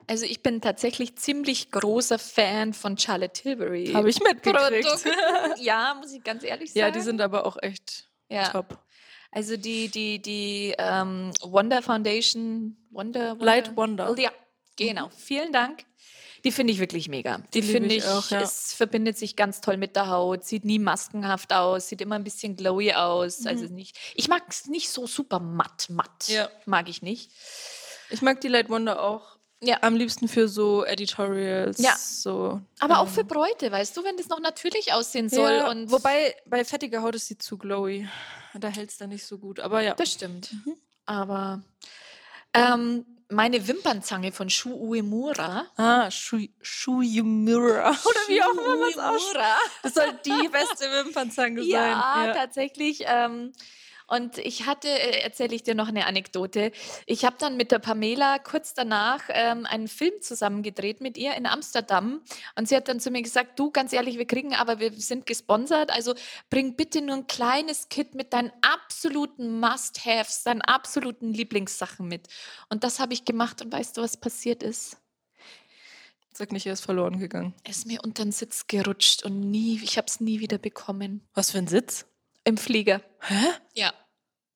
[0.07, 3.91] Also ich bin tatsächlich ziemlich großer Fan von Charlotte Tilbury.
[3.93, 4.85] Habe ich mitgekriegt.
[4.85, 5.09] Produkten.
[5.63, 6.79] Ja, muss ich ganz ehrlich sagen.
[6.79, 8.49] ja, die sind aber auch echt ja.
[8.49, 8.77] top.
[9.31, 14.15] Also die, die, die ähm, Wonder Foundation, Wonder, Wonder Light Wonder.
[14.19, 14.31] Ja,
[14.75, 15.09] genau.
[15.09, 15.85] Vielen Dank.
[16.45, 17.39] Die finde ich wirklich mega.
[17.53, 18.39] Die, finde ich ich, auch, ja.
[18.41, 22.23] es verbindet sich ganz toll mit der Haut, sieht nie maskenhaft aus, sieht immer ein
[22.23, 23.45] bisschen glowy aus.
[23.45, 26.27] Also nicht, ich mag es nicht so super matt, matt.
[26.27, 26.49] Ja.
[26.65, 27.31] Mag ich nicht.
[28.11, 29.79] Ich mag die Light Wonder auch Ja.
[29.81, 31.79] am liebsten für so Editorials.
[31.79, 31.95] Ja.
[31.97, 35.51] So, Aber auch ähm, für Bräute, weißt du, wenn das noch natürlich aussehen soll.
[35.51, 38.07] ja, und wobei bei fettiger Haut ist sie zu glowy.
[38.53, 39.59] Da hält es dann nicht so gut.
[39.59, 39.95] Aber ja.
[39.95, 40.53] Das stimmt.
[40.53, 40.75] Mhm.
[41.07, 41.61] Aber
[42.53, 45.65] ähm, meine Wimpernzange von Shu Uemura.
[45.77, 47.89] Ah, Shu- Shuyumura.
[48.05, 49.35] Oder wie auch immer man es ausspricht.
[49.35, 49.57] Uemura.
[49.83, 51.69] Das soll die beste Wimpernzange sein.
[51.69, 53.03] Ja, tatsächlich.
[53.07, 53.51] Ähm,
[54.07, 56.71] und ich hatte, äh, erzähle ich dir noch eine Anekdote.
[57.05, 61.33] Ich habe dann mit der Pamela kurz danach ähm, einen Film zusammen gedreht mit ihr
[61.35, 62.21] in Amsterdam.
[62.55, 65.25] Und sie hat dann zu mir gesagt, du, ganz ehrlich, wir kriegen aber, wir sind
[65.25, 66.13] gesponsert, also
[66.49, 72.27] bring bitte nur ein kleines Kit mit deinen absoluten Must-Haves, deinen absoluten Lieblingssachen mit.
[72.69, 74.97] Und das habe ich gemacht und weißt du, was passiert ist?
[76.31, 77.53] Sag nicht, er ist verloren gegangen.
[77.63, 81.25] Es ist mir unter den Sitz gerutscht und nie, ich habe es nie wieder bekommen.
[81.33, 82.05] Was für ein Sitz?
[82.45, 83.01] Im Flieger.
[83.21, 83.35] Hä?
[83.73, 83.93] Ja.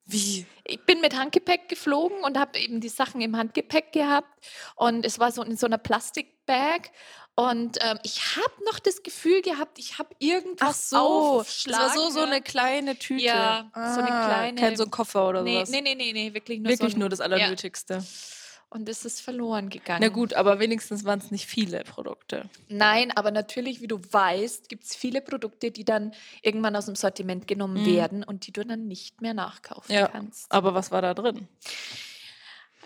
[0.05, 0.45] Wie?
[0.63, 4.27] Ich bin mit Handgepäck geflogen und habe eben die Sachen im Handgepäck gehabt.
[4.75, 6.91] Und es war so in so einer Plastikbag.
[7.35, 12.09] Und ähm, ich habe noch das Gefühl gehabt, ich habe irgendwas das war aufschlagen so,
[12.09, 13.23] so eine kleine Tüte.
[13.23, 15.69] Ja, so eine Ah, kleine- Kein so ein Koffer oder Nee, sowas.
[15.69, 18.03] nee, nee, nee, nee, wirklich nur Wirklich so ein, nur das Allernötigste.
[18.71, 20.01] Und es ist verloren gegangen.
[20.01, 22.47] Na gut, aber wenigstens waren es nicht viele Produkte.
[22.67, 26.13] Nein, aber natürlich, wie du weißt, gibt es viele Produkte, die dann
[26.43, 27.85] irgendwann aus dem Sortiment genommen Mhm.
[27.85, 30.07] werden und die du dann nicht mehr nachkaufen Ja.
[30.07, 30.51] kannst.
[30.51, 31.47] Aber was war da drin?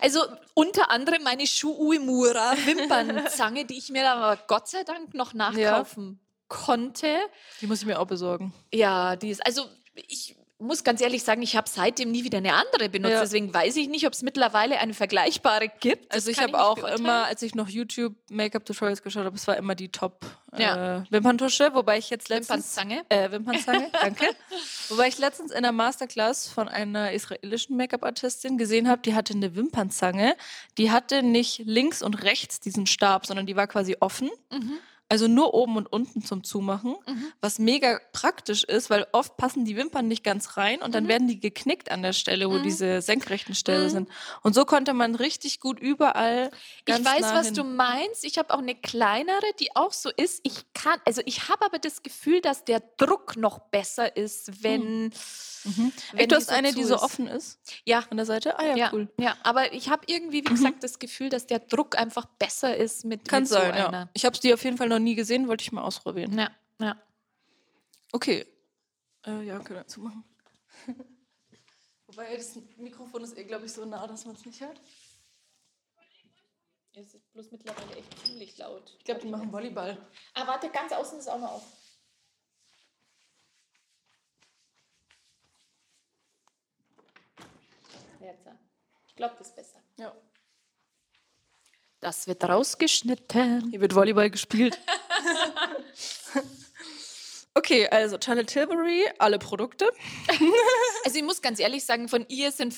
[0.00, 0.20] Also
[0.54, 5.34] unter anderem meine Shu Uemura Wimpernzange, die ich mir dann aber Gott sei Dank noch
[5.34, 6.18] nachkaufen
[6.48, 7.18] konnte.
[7.60, 8.52] Die muss ich mir auch besorgen.
[8.72, 12.54] Ja, die ist, also ich muss ganz ehrlich sagen, ich habe seitdem nie wieder eine
[12.54, 13.12] andere benutzt.
[13.12, 13.20] Ja.
[13.20, 16.06] Deswegen weiß ich nicht, ob es mittlerweile eine vergleichbare gibt.
[16.12, 17.00] Das Also ich habe auch beurteilen.
[17.00, 20.24] immer, als ich noch YouTube Make-up-Tutorials geschaut habe, es war immer die Top
[20.56, 20.98] Ja.
[20.98, 23.04] äh, Wimperntusche, wobei ich jetzt letztens Wimpernzange.
[23.08, 24.26] äh, Wimpernzange, danke.
[24.90, 29.56] Wobei ich letztens in der Masterclass von einer israelischen Make-up-Artistin gesehen habe, die hatte eine
[29.56, 30.36] Wimpernzange,
[30.78, 34.30] die hatte nicht links und rechts diesen Stab, sondern die war quasi offen.
[34.52, 34.78] Mhm.
[35.14, 37.32] Also nur oben und unten zum Zumachen, Mhm.
[37.40, 41.08] was mega praktisch ist, weil oft passen die Wimpern nicht ganz rein und dann Mhm.
[41.08, 42.62] werden die geknickt an der Stelle, wo Mhm.
[42.64, 43.90] diese senkrechten Stellen Mhm.
[43.90, 44.08] sind.
[44.42, 46.50] Und so konnte man richtig gut überall.
[46.84, 47.54] Ganz ich weiß, nah was hin.
[47.54, 48.24] du meinst.
[48.24, 50.40] Ich habe auch eine kleinere, die auch so ist.
[50.42, 55.12] Ich kann, also ich habe aber das Gefühl, dass der Druck noch besser ist, wenn.
[55.66, 55.92] Mhm.
[56.12, 58.02] wenn Echt, du hast so eine, die so offen ist Ja.
[58.10, 58.58] an der Seite?
[58.58, 59.08] Ah ja, Ja, cool.
[59.18, 60.54] ja, aber ich habe irgendwie, wie Mhm.
[60.56, 63.86] gesagt, das Gefühl, dass der Druck einfach besser ist mit, Kann mit sein, so ja.
[63.88, 64.08] einer.
[64.14, 66.38] Ich habe die auf jeden Fall noch nie gesehen, wollte ich mal ausprobieren.
[66.38, 66.50] Ja,
[66.80, 67.00] ja.
[68.12, 68.46] Okay.
[69.26, 70.24] Äh, ja, können wir zumachen.
[72.06, 74.80] Wobei das Mikrofon ist eh, glaube ich, so nah, dass man es nicht hört.
[76.94, 78.94] Es ist bloß mittlerweile echt ziemlich laut.
[78.98, 79.98] Ich glaube, die machen Volleyball.
[80.32, 81.84] Ah, warte, ganz außen ist auch noch auf.
[89.14, 89.80] Ich glaube, das ist besser.
[89.96, 90.12] Ja.
[92.04, 93.70] Das wird rausgeschnitten.
[93.70, 94.78] Hier wird Volleyball gespielt.
[97.54, 99.88] okay, also Charlotte Tilbury, alle Produkte.
[101.06, 102.74] Also ich muss ganz ehrlich sagen, von ihr sind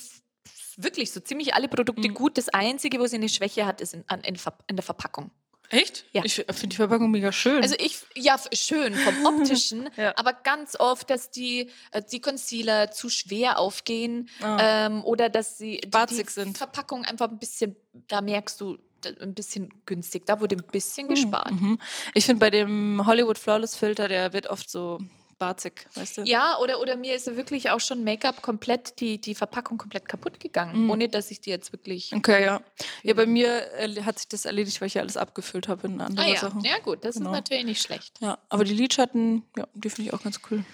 [0.77, 2.13] wirklich so ziemlich alle Produkte Mhm.
[2.13, 2.37] gut.
[2.37, 5.31] Das Einzige, wo sie eine Schwäche hat, ist in, an, in, in der Verpackung.
[5.69, 6.05] Echt?
[6.13, 6.23] Ja.
[6.25, 7.61] Ich finde die Verpackung mega schön.
[7.61, 10.13] Also ich, ja, schön vom optischen, Ja.
[10.17, 14.85] aber ganz oft, dass die, äh, die Concealer zu schwer aufgehen Ah.
[14.87, 16.57] ähm, oder dass sie die, Barzig die sind.
[16.57, 20.25] Verpackung einfach ein bisschen, da merkst du, ein bisschen günstig.
[20.25, 21.51] Da wurde ein bisschen gespart.
[21.51, 21.79] Mhm.
[22.13, 24.99] Ich finde bei dem Hollywood Flawless Filter, der wird oft so
[25.39, 26.21] barzig, weißt du?
[26.23, 30.39] Ja, oder, oder mir ist wirklich auch schon Make-up komplett, die, die Verpackung komplett kaputt
[30.39, 30.89] gegangen, Mhm.
[30.89, 32.11] ohne dass ich die jetzt wirklich.
[32.15, 32.59] Okay, ja.
[33.03, 36.01] Ja, bei mir äh, hat sich das erledigt, weil ich ja alles abgefüllt habe in
[36.01, 36.61] andere Ah ja, Sachen.
[36.61, 37.29] ja gut, das Genau.
[37.29, 38.13] ist natürlich nicht schlecht.
[38.19, 40.65] Ja, aber die Lidschatten, ja, die finde ich auch ganz cool.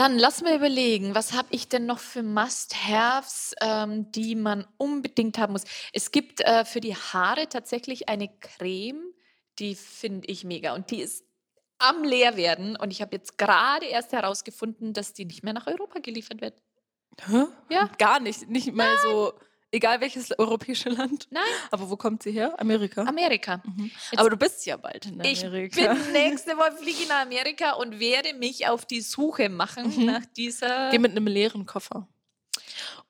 [0.00, 5.36] Dann lass mal überlegen, was habe ich denn noch für Must-Haves, ähm, die man unbedingt
[5.36, 5.64] haben muss.
[5.92, 9.12] Es gibt äh, für die Haare tatsächlich eine Creme,
[9.58, 11.26] die finde ich mega und die ist
[11.76, 15.98] am Leerwerden und ich habe jetzt gerade erst herausgefunden, dass die nicht mehr nach Europa
[15.98, 16.62] geliefert wird.
[17.26, 17.44] Hä?
[17.68, 17.90] Ja.
[17.98, 18.48] Gar nicht.
[18.48, 19.34] Nicht mal so,
[19.72, 21.28] egal welches europäische Land.
[21.30, 22.58] Nein, Aber wo kommt sie her?
[22.60, 23.02] Amerika.
[23.04, 23.62] Amerika.
[23.64, 23.90] Mhm.
[24.16, 25.94] Aber du bist ja bald in Ich Amerika.
[25.94, 30.06] bin nächste Woche fliege ich nach Amerika und werde mich auf die Suche machen Mhm.
[30.06, 30.90] nach dieser.
[30.90, 32.06] Geh mit einem leeren Koffer.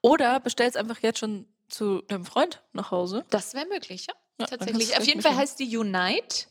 [0.02, 3.24] Oder bestell's einfach jetzt schon zu deinem Freund nach Hause.
[3.30, 4.14] Das wäre möglich, ja.
[4.40, 4.96] Ja, Tatsächlich.
[4.96, 6.46] Auf jeden Fall heißt die Unite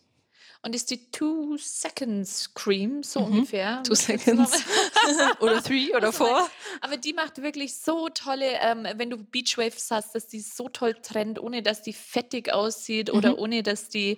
[0.61, 3.25] und ist die Two Seconds Cream, so Mhm.
[3.25, 3.81] ungefähr.
[3.83, 4.63] Two seconds.
[5.39, 6.49] oder three oder Was four.
[6.81, 10.93] Aber die macht wirklich so tolle, ähm, wenn du Beachwaves hast, dass die so toll
[11.01, 13.39] trennt, ohne dass die fettig aussieht oder Mhm.
[13.39, 14.17] ohne dass die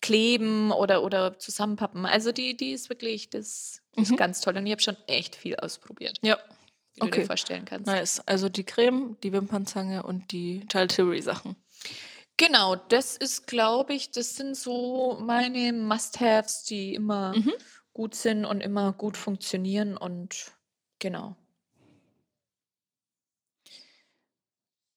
[0.00, 2.06] kleben oder, oder zusammenpappen.
[2.06, 4.16] Also die, die ist wirklich, das ist Mhm.
[4.16, 4.56] ganz toll.
[4.56, 6.38] Und ich habe schon echt viel ausprobiert, Ja,
[6.94, 7.20] wie du Okay.
[7.20, 7.86] dir vorstellen kannst.
[7.86, 8.20] nice.
[8.26, 11.54] Also die Creme, die Wimpernzange und die Charlotte Tilbury Sachen.
[12.36, 17.52] Genau, das ist, glaube ich, das sind so meine Must-Haves, die immer Mhm.
[17.92, 20.52] gut sind und immer gut funktionieren und
[20.98, 21.36] genau.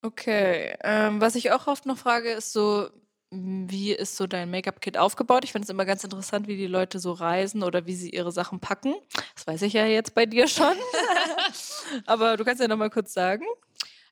[0.01, 0.75] Okay.
[0.83, 2.89] Ähm, was ich auch oft noch frage, ist so,
[3.31, 5.43] wie ist so dein Make-up-Kit aufgebaut?
[5.43, 8.31] Ich finde es immer ganz interessant, wie die Leute so reisen oder wie sie ihre
[8.31, 8.93] Sachen packen.
[9.35, 10.73] Das weiß ich ja jetzt bei dir schon.
[12.05, 13.45] Aber du kannst ja noch mal kurz sagen.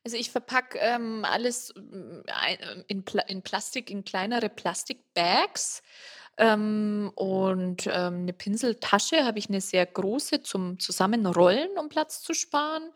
[0.04, 5.82] Also ich verpacke ähm, alles ähm, ein- in, Pla in Plastik, in kleinere Plastikbags.
[6.36, 12.34] Ähm, und ähm, eine Pinseltasche habe ich eine sehr große zum Zusammenrollen, um Platz zu
[12.34, 12.90] sparen.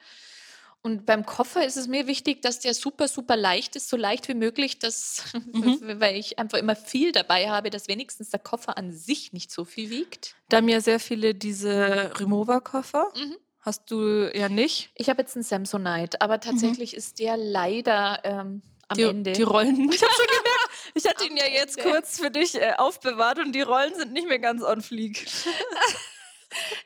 [0.80, 4.28] Und beim Koffer ist es mir wichtig, dass der super, super leicht ist, so leicht
[4.28, 6.00] wie möglich, dass, Mhm.
[6.00, 9.64] weil ich einfach immer viel dabei habe, dass wenigstens der Koffer an sich nicht so
[9.64, 10.36] viel wiegt.
[10.48, 13.12] Da haben ja sehr viele diese Remover-Koffer.
[13.16, 13.36] Mhm.
[13.68, 14.88] Hast du ja nicht.
[14.94, 19.32] Ich habe jetzt einen Samsonite, aber tatsächlich ist der leider ähm, am die, Ende.
[19.32, 19.90] die Rollen.
[19.92, 23.52] Ich habe schon gemerkt, ich hatte ihn ja jetzt kurz für dich äh, aufbewahrt und
[23.52, 25.26] die Rollen sind nicht mehr ganz on fleek.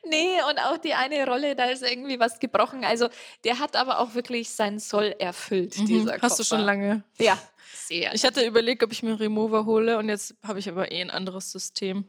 [0.05, 2.85] Nee, und auch die eine Rolle, da ist irgendwie was gebrochen.
[2.85, 3.09] Also
[3.45, 6.21] der hat aber auch wirklich seinen Soll erfüllt, dieser Mhm.
[6.21, 6.67] Hast du schon Koffer.
[6.67, 7.05] lange.
[7.19, 7.39] Ja,
[7.73, 8.13] sehr.
[8.13, 11.01] Ich hatte überlegt, ob ich mir einen Remover hole und jetzt habe ich aber eh
[11.01, 12.07] ein anderes System.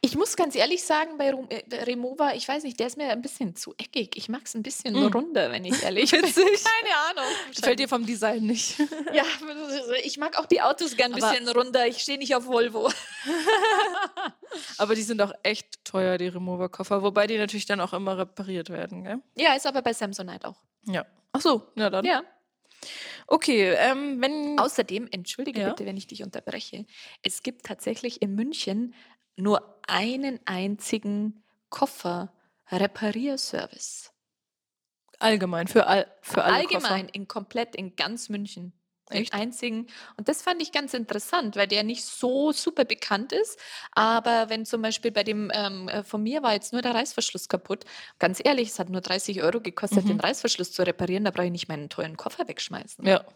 [0.00, 3.08] Ich muss ganz ehrlich sagen, bei äh, bei Remover, ich weiß nicht, der ist mir
[3.10, 4.16] ein bisschen zu eckig.
[4.16, 5.06] Ich mag es ein bisschen Mm.
[5.12, 6.22] runder, wenn ich ehrlich bin.
[6.22, 7.24] Keine Ahnung.
[7.62, 8.76] Fällt dir vom Design nicht.
[9.12, 9.24] Ja,
[10.04, 11.86] ich mag auch die Autos gern ein Aber- bisschen runder.
[11.86, 12.90] Ich stehe nicht auf Volvo.
[14.78, 17.02] Aber die sind auch echt teuer, die Remover-Koffer.
[17.02, 19.18] Wobei die natürlich dann auch immer repariert werden, gell?
[19.36, 20.56] Ja, ist aber bei Samsonite auch.
[20.86, 21.06] Ja.
[21.32, 22.04] Ach so, ja dann.
[22.04, 22.22] Ja.
[23.26, 24.58] Okay, ähm, wenn.
[24.58, 25.68] Außerdem, entschuldige Ja.
[25.68, 26.86] bitte, wenn ich dich unterbreche,
[27.22, 28.94] es gibt tatsächlich in München
[29.40, 34.10] nur einen einzigen Koffer-Reparierservice.
[35.18, 38.72] allgemein, für, all, für alle Allgemein, in komplett, in ganz München.
[39.12, 39.34] Echt?
[39.34, 39.88] einzigen.
[40.16, 43.58] Und das fand ich ganz interessant, weil der nicht so super bekannt ist.
[43.90, 47.48] Aber wenn zum Beispiel bei dem ähm, äh, von mir war jetzt nur der Reißverschluss
[47.48, 47.84] kaputt,
[48.20, 50.08] ganz ehrlich, es hat nur 30 Euro gekostet, Mhm.
[50.10, 51.24] den Reißverschluss zu reparieren.
[51.24, 53.04] Da brauche ich nicht meinen teuren Koffer wegschmeißen.
[53.04, 53.26] Koffer.
[53.26, 53.34] Ja.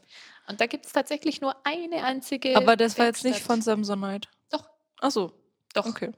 [0.48, 2.56] Und da gibt es tatsächlich nur eine einzige.
[2.56, 3.46] Aber das war jetzt nicht Werkstatt.
[3.50, 4.28] von Samsonite.
[4.50, 4.68] Doch,
[5.00, 5.32] Ach so,
[5.74, 5.86] doch.
[5.86, 6.12] okay.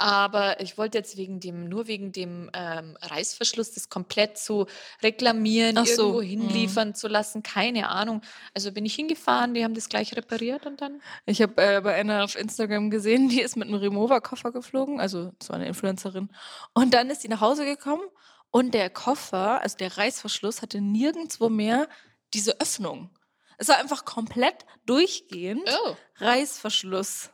[0.00, 4.66] Aber ich wollte jetzt wegen dem, nur wegen dem ähm, Reißverschluss das komplett zu
[5.02, 6.48] reklamieren, Ach so, irgendwo mhm.
[6.50, 8.22] hinliefern zu lassen, keine Ahnung.
[8.54, 11.02] Also bin ich hingefahren, die haben das gleich repariert und dann.
[11.26, 15.32] Ich habe äh, bei einer auf Instagram gesehen, die ist mit einem Remover-Koffer geflogen, also
[15.48, 16.28] war eine Influencerin.
[16.74, 18.02] Und dann ist sie nach Hause gekommen
[18.50, 21.88] und der Koffer, also der Reißverschluss, hatte nirgendwo mehr
[22.34, 23.10] diese Öffnung.
[23.56, 25.96] Es war einfach komplett durchgehend Oh.
[26.18, 27.30] Reißverschluss.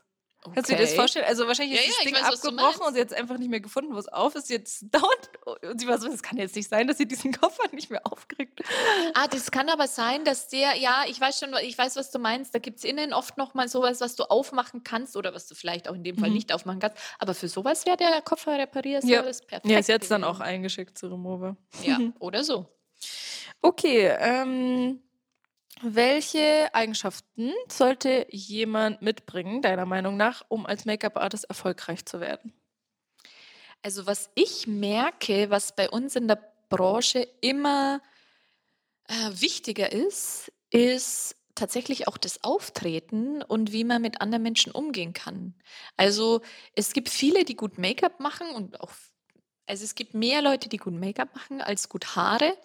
[0.53, 1.25] Kannst du dir das vorstellen?
[1.27, 3.39] Also wahrscheinlich Ja, ist ja, das ich Ding weiß, abgebrochen und sie hat es einfach
[3.39, 4.51] nicht mehr gefunden, wo es auf ist.
[4.51, 5.31] Jetzt dauert
[5.65, 8.03] und sie war so, das kann jetzt nicht sein, dass sie diesen Koffer nicht mehr
[8.07, 8.61] aufkriegt.
[9.15, 12.19] Ah, das kann aber sein, dass der, ja, ich weiß schon, ich weiß, was du
[12.19, 12.55] meinst.
[12.55, 15.55] Da gibt es innen oft noch mal sowas, was du aufmachen kannst oder was du
[15.55, 16.35] vielleicht auch in dem Fall Mhm.
[16.35, 16.99] nicht aufmachen kannst.
[17.19, 19.67] Aber für sowas wäre der Kofferreparierservice perfekt.
[19.71, 20.37] Ja, sie hat es dann gewesen.
[20.37, 21.57] auch eingeschickt zu Remover.
[21.83, 22.67] Ja, oder so.
[23.63, 25.01] Okay, ähm,
[25.85, 32.53] welche Eigenschaften sollte jemand mitbringen, deiner Meinung nach, um als Make-up-Artist erfolgreich zu werden?
[33.83, 36.39] Also was ich merke, was bei uns in der
[36.71, 38.01] Branche immer
[39.09, 45.13] äh, wichtiger ist, ist tatsächlich auch das Auftreten und wie man mit anderen Menschen umgehen
[45.13, 45.55] kann.
[45.97, 46.41] Also
[46.75, 48.91] es gibt viele, die gut Make-up machen und auch,
[49.67, 52.57] also es gibt mehr Leute, die gut Make-up machen als gut Haare.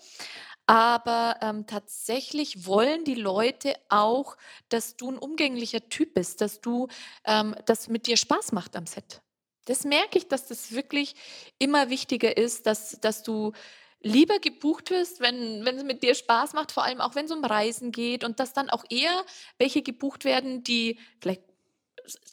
[0.70, 4.38] Aber ähm, tatsächlich wollen die Leute auch,
[4.70, 6.88] dass du ein umgänglicher Typ bist, dass du,
[7.26, 9.24] ähm, das mit dir Spaß macht am Set.
[9.65, 11.15] Das merke ich, dass das wirklich
[11.57, 13.53] immer wichtiger ist, dass, dass du
[14.01, 17.32] lieber gebucht wirst, wenn, wenn es mit dir Spaß macht, vor allem auch wenn es
[17.32, 19.26] um Reisen geht und dass dann auch eher
[19.57, 21.41] welche gebucht werden, die vielleicht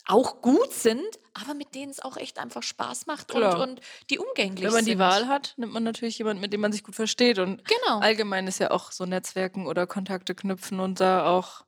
[0.07, 1.05] auch gut sind,
[1.35, 4.85] aber mit denen es auch echt einfach Spaß macht und, und die umgänglich Wenn man
[4.85, 4.95] sind.
[4.95, 7.39] die Wahl hat, nimmt man natürlich jemanden, mit dem man sich gut versteht.
[7.39, 7.99] Und Genau.
[8.01, 11.65] allgemein ist ja auch so Netzwerken oder Kontakte knüpfen und da auch,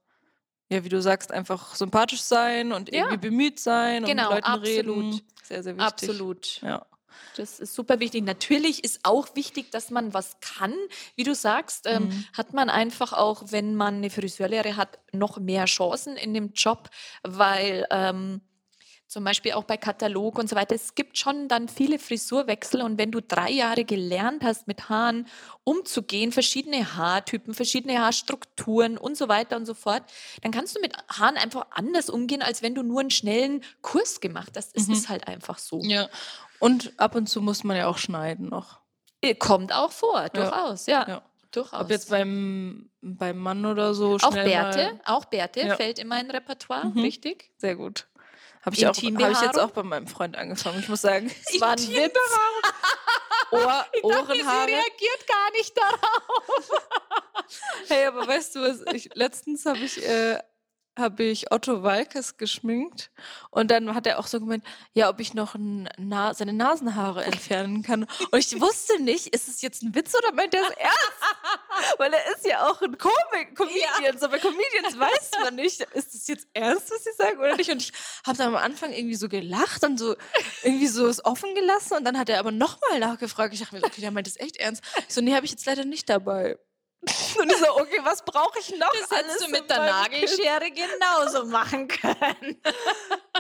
[0.71, 3.01] ja, wie du sagst, einfach sympathisch sein und Ja.
[3.01, 4.67] irgendwie bemüht sein und Genau, mit Leuten absolut.
[5.15, 5.21] reden.
[5.43, 6.09] Sehr, sehr wichtig.
[6.11, 6.61] Absolut.
[6.63, 6.87] Ja.
[7.37, 8.25] Das ist super wichtig.
[8.25, 10.75] Natürlich ist auch wichtig, dass man was kann.
[11.15, 12.25] Wie du sagst, ähm, Mhm.
[12.37, 16.91] hat man einfach auch, wenn man eine Friseurlehre hat, noch mehr Chancen in dem Job,
[17.23, 18.41] weil ähm,
[19.07, 22.99] zum Beispiel auch bei Katalog und so weiter, es gibt schon dann viele Frisurwechsel und
[22.99, 25.27] wenn du drei Jahre gelernt hast, mit Haaren
[25.65, 30.03] umzugehen, verschiedene Haartypen, verschiedene Haarstrukturen und so weiter und so fort,
[30.43, 34.21] dann kannst du mit Haaren einfach anders umgehen, als wenn du nur einen schnellen Kurs
[34.21, 34.77] gemacht hast.
[34.77, 34.93] Es Mhm.
[34.95, 35.81] ist halt einfach so.
[35.83, 36.09] ja.
[36.61, 38.81] Und ab und zu muss man ja auch schneiden noch.
[39.21, 41.07] Äh, Kommt auch vor, durchaus, ja.
[41.09, 41.23] Ja.
[41.51, 41.81] Durchaus.
[41.81, 45.77] Ob jetzt beim, beim Mann oder so auch Bärte, auch Bärte Ja.
[45.77, 47.01] fällt in mein Repertoire, Mhm.
[47.01, 47.51] richtig?
[47.57, 48.07] Sehr gut.
[48.63, 50.81] Habe ich, auch- hab ich jetzt auch bei meinem Freund angefangen.
[50.81, 52.13] Ich muss sagen, es war ein Witz.
[53.51, 54.67] Ohr, Ich dachte, sie Ohrenhaare.
[54.67, 56.71] reagiert gar nicht darauf.
[57.89, 58.83] Hey, aber weißt du was?
[58.95, 60.39] Ich, letztens habe ich, äh,
[60.99, 63.11] hab ich Otto Walkes geschminkt
[63.51, 65.57] und dann hat er auch so gemeint, ja, ob ich noch
[65.97, 68.05] Na seine Nasenhaare entfernen kann.
[68.31, 70.99] Und ich wusste nicht, ist es jetzt ein Witz oder meint er es ernst?
[71.99, 74.19] Weil er ist ja auch ein Comik Comedian.
[74.19, 77.71] So bei Comedians weiß man nicht, ist es jetzt ernst, was sie sagen oder nicht.
[77.71, 77.93] Und ich
[78.27, 80.17] habe dann am Anfang irgendwie so gelacht und so
[80.63, 83.55] irgendwie so es offen gelassen und dann hat er aber nochmal nachgefragt.
[83.55, 84.83] Ich dachte mir, okay, der meint es echt ernst.
[85.09, 86.59] Ich so, nee, habe ich jetzt leider nicht dabei.
[87.01, 88.93] Und ich so, okay, was brauche ich noch?
[88.93, 89.79] Das hättest du mit der?
[89.79, 92.61] Nagelschere genauso machen können.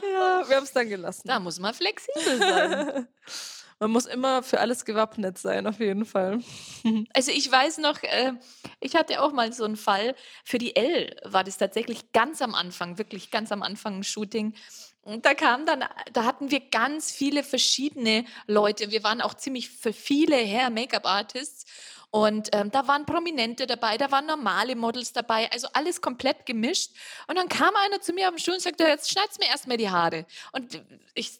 [0.02, 1.26] Ja, wir haben es dann gelassen.
[1.26, 3.08] Da muss man flexibel sein.
[3.80, 6.40] man muss immer für alles gewappnet sein, auf jeden Fall.
[7.12, 8.32] Also ich weiß noch, äh,
[8.80, 10.14] ich hatte auch mal so einen Fall.
[10.44, 14.54] Für die L war das tatsächlich ganz am Anfang, wirklich ganz am Anfang ein Shooting.
[15.02, 18.90] Und da kam dann, da hatten wir ganz viele verschiedene Leute.
[18.90, 21.66] Wir waren auch ziemlich für viele Hair Make-up Artists.
[22.10, 26.92] Und ähm, da waren Prominente dabei, da waren normale Models dabei, also alles komplett gemischt.
[27.26, 29.76] Und dann kam einer zu mir auf den Stuhl und sagte, jetzt schneid's mir erstmal
[29.76, 30.24] die Haare.
[30.52, 30.82] Und
[31.14, 31.38] ich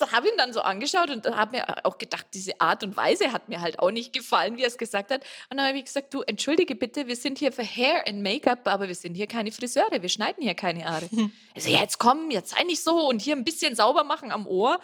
[0.00, 3.48] habe ihn dann so angeschaut und habe mir auch gedacht, diese Art und Weise hat
[3.48, 5.22] mir halt auch nicht gefallen, wie er es gesagt hat.
[5.50, 8.66] Und dann habe ich gesagt, du, entschuldige bitte, wir sind hier für Hair and Make-up,
[8.68, 11.08] aber wir sind hier keine Friseure, wir schneiden hier keine Haare.
[11.54, 14.46] Also ja, jetzt komm, jetzt sei nicht so und hier ein bisschen sauber machen am
[14.46, 14.78] Ohr.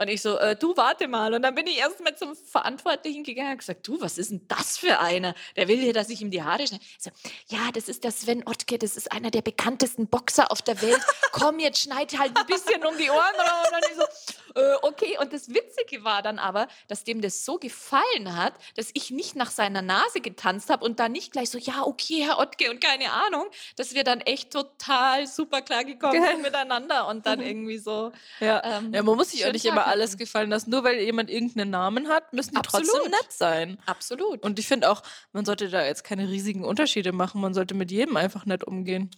[0.00, 1.34] Und ich so, äh, du warte mal.
[1.34, 4.46] Und dann bin ich erst mal zum Verantwortlichen gegangen und gesagt, du, was ist denn
[4.46, 5.34] das für einer?
[5.56, 6.84] Der will hier, dass ich ihm die Haare schneide.
[6.98, 7.10] So,
[7.48, 11.00] ja, das ist der Sven Ottke, das ist einer der bekanntesten Boxer auf der Welt.
[11.32, 13.64] Komm, jetzt schneid halt ein bisschen um die Ohren rum.
[13.64, 14.04] Und dann ich so,
[14.54, 15.16] äh, okay.
[15.20, 19.36] Und das Witzige war dann aber, dass dem das so gefallen hat, dass ich nicht
[19.36, 22.80] nach seiner Nase getanzt habe und dann nicht gleich so, ja, okay, Herr Ottke und
[22.80, 23.46] keine Ahnung,
[23.76, 28.12] dass wir dann echt total super klar gekommen sind miteinander und dann irgendwie so.
[28.40, 30.70] Ja, ähm, ja man muss sich auch nicht immer alles gefallen lassen.
[30.70, 32.88] Nur weil jemand irgendeinen Namen hat, müssen die Absolut.
[32.88, 33.78] trotzdem nett sein.
[33.86, 34.42] Absolut.
[34.42, 37.40] Und ich finde auch, man sollte da jetzt keine riesigen Unterschiede machen.
[37.40, 39.10] Man sollte mit jedem einfach nett umgehen.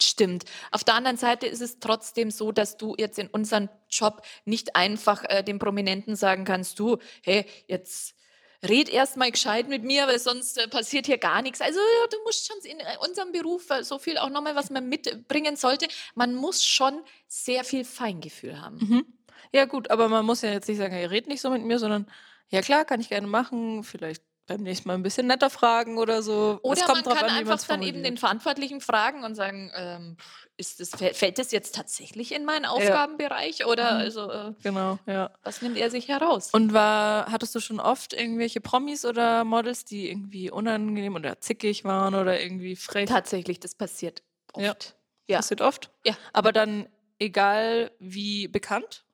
[0.00, 0.44] Stimmt.
[0.70, 4.76] Auf der anderen Seite ist es trotzdem so, dass du jetzt in unserem Job nicht
[4.76, 8.14] einfach äh, dem Prominenten sagen kannst, du, hey, jetzt
[8.62, 11.60] red erst mal gescheit mit mir, weil sonst äh, passiert hier gar nichts.
[11.60, 11.78] Also
[12.10, 15.56] du musst schon in äh, unserem Beruf äh, so viel auch nochmal, was man mitbringen
[15.56, 15.86] sollte.
[16.14, 18.78] Man muss schon sehr viel Feingefühl haben.
[18.78, 19.06] Mhm.
[19.52, 21.78] Ja, gut, aber man muss ja jetzt nicht sagen, ihr redet nicht so mit mir,
[21.78, 22.10] sondern
[22.50, 26.22] ja klar, kann ich gerne machen, vielleicht beim nächsten Mal ein bisschen netter fragen oder
[26.22, 26.58] so.
[26.62, 30.16] Oder man kann an, einfach dann eben den Verantwortlichen fragen und sagen, ähm,
[30.56, 33.66] ist das, fällt das jetzt tatsächlich in meinen Aufgabenbereich ja.
[33.66, 34.00] oder mhm.
[34.00, 35.30] also äh, genau, ja.
[35.44, 36.50] was nimmt er sich heraus?
[36.52, 41.84] Und war, hattest du schon oft irgendwelche Promis oder Models, die irgendwie unangenehm oder zickig
[41.84, 43.08] waren oder irgendwie frech?
[43.08, 44.22] Tatsächlich, das passiert
[44.52, 44.64] oft.
[44.64, 45.34] Ja.
[45.34, 45.38] ja.
[45.38, 45.90] Passiert oft?
[46.04, 46.16] Ja.
[46.32, 46.88] Aber dann
[47.20, 49.04] egal wie bekannt?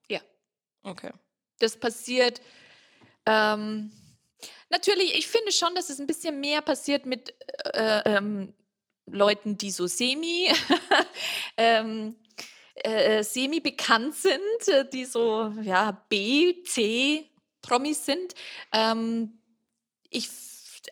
[0.85, 1.11] Okay.
[1.59, 2.41] Das passiert.
[3.27, 3.91] Ähm,
[4.71, 7.35] natürlich, ich finde schon, dass es ein bisschen mehr passiert mit
[7.75, 8.55] äh, ähm,
[9.07, 10.51] Leuten, die so semi,
[11.57, 12.17] ähm,
[12.77, 17.31] äh, semi bekannt sind, die so ja B, C
[17.63, 18.35] Promis sind.
[18.73, 19.39] Ähm,
[20.11, 20.29] ich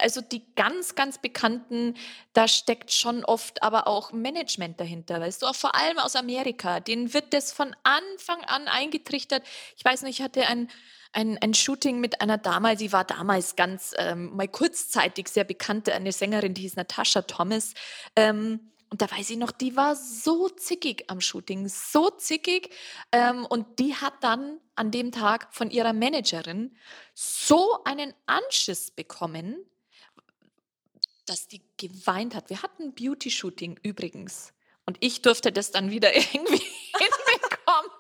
[0.01, 1.95] also die ganz, ganz bekannten,
[2.33, 6.81] da steckt schon oft aber auch Management dahinter, weißt du, auch vor allem aus Amerika.
[6.81, 9.43] Denen wird das von Anfang an eingetrichtert.
[9.77, 10.69] Ich weiß nicht, ich hatte ein,
[11.13, 15.95] ein, ein Shooting mit einer Dame, die war damals ganz ähm, mal kurzzeitig sehr bekannte,
[15.95, 17.75] eine Sängerin, die hieß Natasha Thomas.
[18.17, 22.75] Ähm, und da weiß ich noch, die war so zickig am Shooting, so zickig.
[23.11, 26.77] Ähm, und die hat dann an dem Tag von ihrer Managerin
[27.15, 29.57] so einen Anschiss bekommen,
[31.25, 32.51] dass die geweint hat.
[32.51, 34.53] Wir hatten Beauty-Shooting übrigens.
[34.85, 36.63] Und ich durfte das dann wieder irgendwie.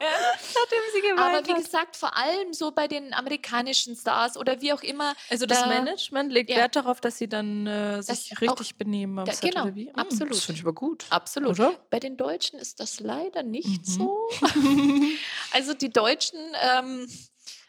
[0.02, 4.72] Nachdem sie geweint Aber wie gesagt, vor allem so bei den amerikanischen Stars oder wie
[4.72, 5.14] auch immer.
[5.30, 6.56] Also das da, Management legt ja.
[6.56, 10.32] Wert darauf, dass sie dann äh, sich richtig auch, benehmen am da, Genau, hm, absolut.
[10.32, 11.06] Das finde ich aber gut.
[11.10, 11.58] Absolut.
[11.58, 11.74] Oder?
[11.90, 13.92] Bei den Deutschen ist das leider nicht mhm.
[13.92, 14.28] so.
[15.52, 16.38] also die Deutschen...
[16.62, 17.08] Ähm,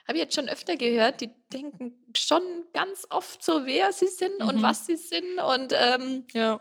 [0.05, 4.39] habe ich jetzt schon öfter gehört, die denken schon ganz oft so, wer sie sind
[4.39, 4.49] mhm.
[4.49, 5.39] und was sie sind.
[5.39, 6.59] Und ähm, ja.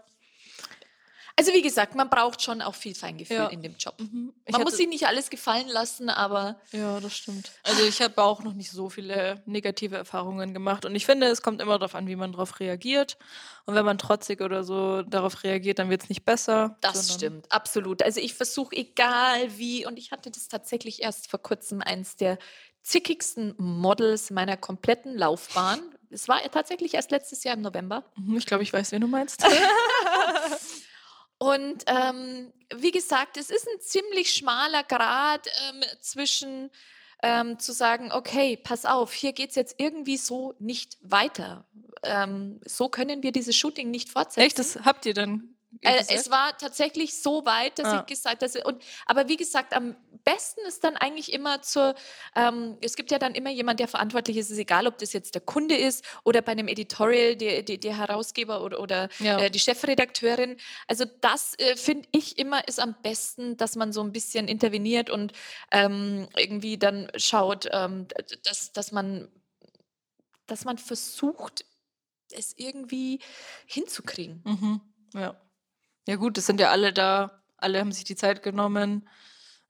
[1.36, 3.46] Also wie gesagt, man braucht schon auch viel Feingefühl ja.
[3.48, 3.94] in dem Job.
[3.98, 4.32] Mhm.
[4.50, 6.60] Man muss sich nicht alles gefallen lassen, aber...
[6.72, 7.52] Ja, das stimmt.
[7.62, 10.84] Also ich habe auch noch nicht so viele negative Erfahrungen gemacht.
[10.84, 13.16] Und ich finde, es kommt immer darauf an, wie man darauf reagiert.
[13.64, 16.76] Und wenn man trotzig oder so darauf reagiert, dann wird es nicht besser.
[16.80, 18.02] Das stimmt, absolut.
[18.02, 22.38] Also ich versuche, egal wie, und ich hatte das tatsächlich erst vor kurzem, eins der
[22.82, 25.80] zickigsten Models meiner kompletten Laufbahn.
[26.10, 28.04] Es war tatsächlich erst letztes Jahr im November.
[28.16, 29.42] Mhm, ich glaube, ich weiß, wen du meinst.
[31.42, 36.70] Und ähm, wie gesagt, es ist ein ziemlich schmaler Grad ähm, zwischen
[37.20, 41.66] ähm, zu sagen, okay, pass auf, hier geht es jetzt irgendwie so nicht weiter.
[42.04, 44.46] Ähm, so können wir dieses Shooting nicht fortsetzen.
[44.46, 48.00] Echt, das habt ihr dann äh, es war tatsächlich so weit, dass ah.
[48.00, 51.94] ich gesagt habe, und, aber wie gesagt, am besten ist dann eigentlich immer zur,
[52.36, 55.12] ähm, es gibt ja dann immer jemand, der verantwortlich ist, es ist egal, ob das
[55.12, 59.38] jetzt der Kunde ist oder bei einem Editorial der, der, der Herausgeber oder, oder ja.
[59.38, 60.56] äh, die Chefredakteurin.
[60.86, 65.10] Also das äh, finde ich immer ist am besten, dass man so ein bisschen interveniert
[65.10, 65.32] und
[65.70, 68.06] ähm, irgendwie dann schaut, ähm,
[68.44, 69.28] dass, dass man
[70.46, 71.64] dass man versucht,
[72.30, 73.20] es irgendwie
[73.66, 74.42] hinzukriegen.
[74.44, 74.80] Mhm.
[75.14, 75.40] Ja.
[76.08, 79.08] Ja gut, das sind ja alle da, alle haben sich die Zeit genommen.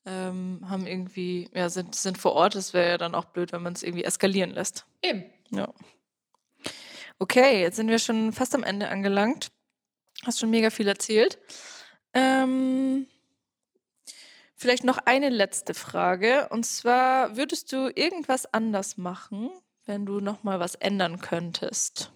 [0.05, 2.55] ähm, haben irgendwie, ja, sind, sind vor Ort.
[2.55, 4.87] Das wäre ja dann auch blöd, wenn man es irgendwie eskalieren lässt.
[5.03, 5.25] Eben.
[5.51, 5.73] Ja.
[7.19, 9.53] Okay, jetzt sind wir schon fast am Ende angelangt.
[10.25, 11.39] Hast schon mega viel erzählt.
[12.15, 13.07] Ähm,
[14.57, 16.49] vielleicht noch eine letzte Frage.
[16.49, 19.51] Und zwar, würdest du irgendwas anders machen,
[19.85, 22.13] wenn du nochmal was ändern könntest?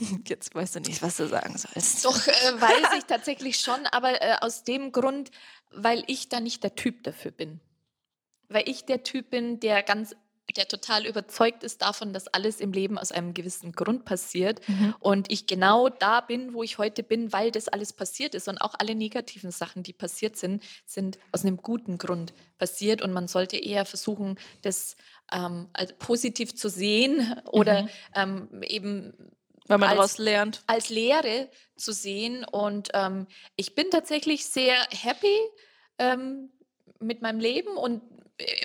[0.26, 2.04] Jetzt weißt du nicht, was du sagen sollst.
[2.04, 2.30] Doch, äh,
[2.60, 5.30] weiß ich tatsächlich schon, aber äh, aus dem Grund,
[5.70, 7.60] weil ich da nicht der Typ dafür bin.
[8.48, 10.14] Weil ich der Typ bin, der ganz
[10.56, 14.94] der total überzeugt ist davon, dass alles im Leben aus einem gewissen Grund passiert Mhm.
[15.00, 18.58] und ich genau da bin, wo ich heute bin, weil das alles passiert ist und
[18.58, 23.28] auch alle negativen Sachen, die passiert sind, sind aus einem guten Grund passiert und man
[23.28, 24.96] sollte eher versuchen, das
[25.32, 27.88] ähm, als positiv zu sehen oder Mhm.
[28.14, 29.14] ähm, eben
[29.72, 30.62] Weil man als- daraus lernt.
[30.66, 32.44] als Lehre zu sehen.
[32.44, 35.36] Und ähm, ich bin tatsächlich sehr happy
[35.98, 36.50] ähm,
[37.00, 38.02] mit meinem Leben und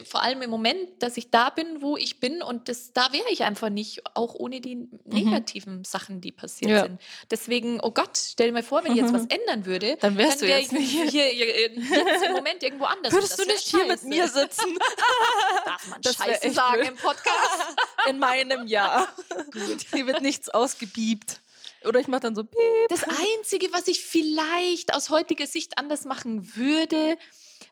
[0.06, 2.42] vor allem im Moment, dass ich da bin, wo ich bin.
[2.42, 6.76] Und das, da wäre ich einfach nicht, auch ohne die negativen Sachen, die passiert Mhm.
[6.78, 6.84] Ja.
[6.84, 7.02] sind.
[7.32, 10.42] Deswegen, oh Gott, stell dir mal vor, wenn ich jetzt was ändern würde, Dann wärst
[10.42, 11.06] du wär jetzt nicht hier.
[11.06, 13.14] hier, hier, jetzt im Moment irgendwo anders.
[13.14, 14.08] Würdest du nicht hier mit scheiße.
[14.08, 14.78] mir sitzen?
[15.66, 16.88] Darf man Das Scheiße sagen blöd.
[16.90, 17.76] im Podcast?
[18.10, 19.08] In meinem Jahr.
[19.52, 19.86] Gut.
[19.94, 21.42] Hier wird nichts ausgebiebt.
[21.86, 22.58] Oder ich mache dann so piep.
[22.90, 27.18] Das Einzige, was ich vielleicht aus heutiger Sicht anders machen würde,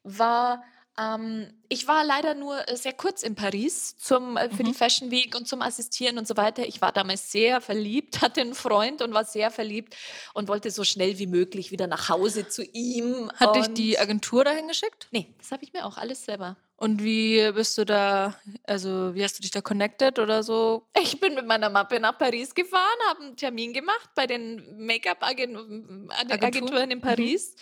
[0.03, 0.64] war,
[0.99, 4.75] ähm, ich war leider nur äh, sehr kurz in Paris zum, äh, für die Mhm.
[4.75, 6.65] Fashion Week und zum Assistieren und so weiter.
[6.65, 9.95] Ich war damals sehr verliebt, hatte einen Freund und war sehr verliebt
[10.33, 13.31] und wollte so schnell wie möglich wieder nach Hause zu ihm.
[13.35, 15.07] Hat dich die Agentur dahin geschickt?
[15.11, 16.57] Nee, das habe ich mir auch alles selber.
[16.77, 18.35] Und wie bist du da,
[18.65, 20.85] also wie hast du dich da connected oder so?
[21.01, 26.91] Ich bin mit meiner Mappe nach Paris gefahren, habe einen Termin gemacht bei den Make-up-Agenturen
[26.91, 27.55] in Paris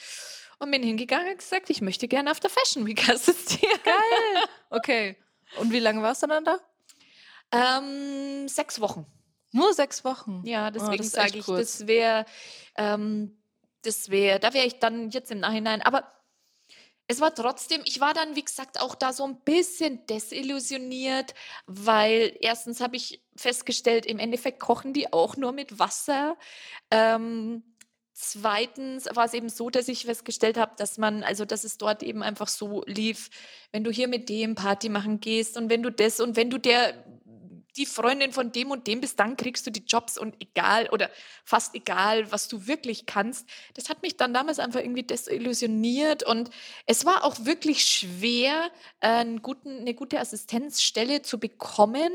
[0.60, 3.80] und bin hingegangen und gesagt, ich möchte gerne auf der Fashion Week assistieren.
[3.84, 3.96] Geil.
[4.70, 5.18] Okay.
[5.60, 6.58] Und wie lange warst du dann da?
[7.52, 9.06] Ähm, sechs Wochen.
[9.52, 10.42] Nur sechs Wochen.
[10.46, 11.78] Ja, Oh, deswegen ist sage ich, kurz.
[11.78, 12.26] das wäre,
[12.76, 13.38] ähm,
[13.84, 16.12] das wäre, da wäre ich dann jetzt im Nachhinein, aber
[17.08, 21.36] es war trotzdem, ich war dann, wie gesagt, auch da so ein bisschen desillusioniert,
[21.68, 26.38] weil erstens habe ich festgestellt, im Endeffekt kochen die auch nur mit Wasser.
[26.90, 27.73] Ähm,
[28.14, 32.04] Zweitens war es eben so, dass ich festgestellt habe, dass man, also dass es dort
[32.04, 33.32] eben einfach so lief,
[33.72, 36.60] wenn du hier mit dem Party machen gehst und wenn du das und wenn du
[36.60, 36.94] der
[37.76, 41.10] die Freundin von dem und dem bist, dann kriegst du die Jobs und egal oder
[41.44, 43.48] fast egal, was du wirklich kannst.
[43.74, 46.52] Das hat mich dann damals einfach irgendwie desillusioniert und
[46.86, 52.12] es war auch wirklich schwer, einen guten, eine gute Assistenzstelle zu bekommen.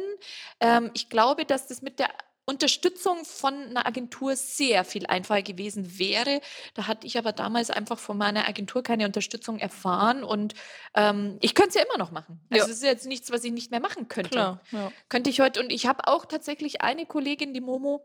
[0.60, 2.08] Ähm, ich glaube, dass das mit der
[2.48, 6.40] Unterstützung von einer Agentur sehr viel einfacher gewesen wäre.
[6.72, 10.54] Da hatte ich aber damals einfach von meiner Agentur keine Unterstützung erfahren und
[10.94, 12.40] ähm, ich könnte es ja immer noch machen.
[12.50, 12.70] Also Ja.
[12.72, 14.30] es ist jetzt nichts, was ich nicht mehr machen könnte.
[14.30, 14.60] Klar.
[14.72, 14.90] Ja.
[15.10, 18.02] Könnte ich heute, und ich habe auch tatsächlich eine Kollegin, die Momo,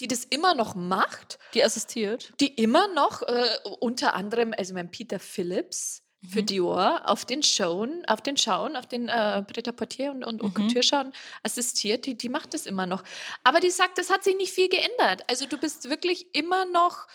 [0.00, 2.34] die das immer noch macht, Die assistiert.
[2.40, 3.46] die immer noch äh,
[3.80, 6.46] unter anderem, also mein Peter Phillips für Mhm.
[6.46, 10.54] Dior auf den Schauen, auf den Schauen, auf den äh, Pret-à-Porter und, und Mhm.
[10.54, 11.12] Couture-Schauen
[11.42, 13.02] assistiert, die, die macht das immer noch.
[13.42, 15.24] Aber die sagt, das hat sich nicht viel geändert.
[15.28, 17.06] Also du bist wirklich immer noch,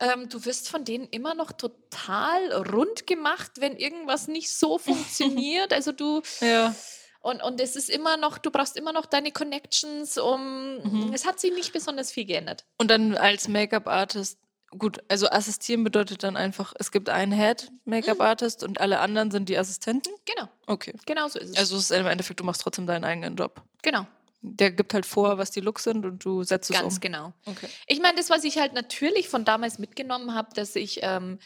[0.00, 5.72] ähm, du wirst von denen immer noch total rund gemacht, wenn irgendwas nicht so funktioniert.
[5.72, 6.74] Also du, Ja.
[7.20, 10.76] und, und es ist immer noch, du brauchst immer noch deine Connections, um.
[11.06, 11.12] Mhm.
[11.12, 12.64] Es hat sich nicht besonders viel geändert.
[12.78, 14.38] Und dann als Make-up-Artist,
[14.76, 19.56] gut, also assistieren bedeutet dann einfach, es gibt einen Head-Make-up-Artist und alle anderen sind die
[19.58, 20.10] Assistenten?
[20.26, 20.94] Genau, Okay.
[21.06, 21.56] genau so ist es.
[21.56, 23.62] Also es ist im Endeffekt, du machst trotzdem deinen eigenen Job.
[23.82, 24.06] genau,
[24.42, 27.00] Der gibt halt vor, was die Looks sind und du setzt es ganz um.
[27.00, 27.32] genau.
[27.46, 27.68] Okay.
[27.86, 31.38] Ich meine, das, was ich halt natürlich von damals mitgenommen habe, dass ich ähm,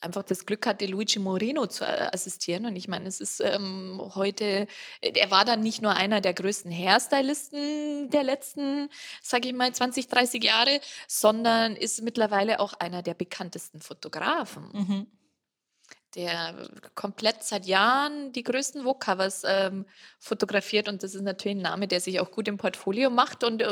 [0.00, 2.66] einfach das Glück hatte, Luigi Moreno zu äh, assistieren.
[2.66, 4.66] Und ich meine, es ist ähm, heute,
[5.00, 8.88] äh, er war dann nicht nur einer der größten Hairstylisten der letzten,
[9.22, 14.68] sage ich mal, 20, 30 Jahre, sondern ist mittlerweile auch einer der bekanntesten Fotografen.
[14.72, 15.06] Mhm.
[16.14, 19.86] Der komplett seit Jahren die größten Vogue-Covers ähm,
[20.18, 23.62] fotografiert und das ist natürlich ein Name, der sich auch gut im Portfolio macht und
[23.62, 23.66] äh,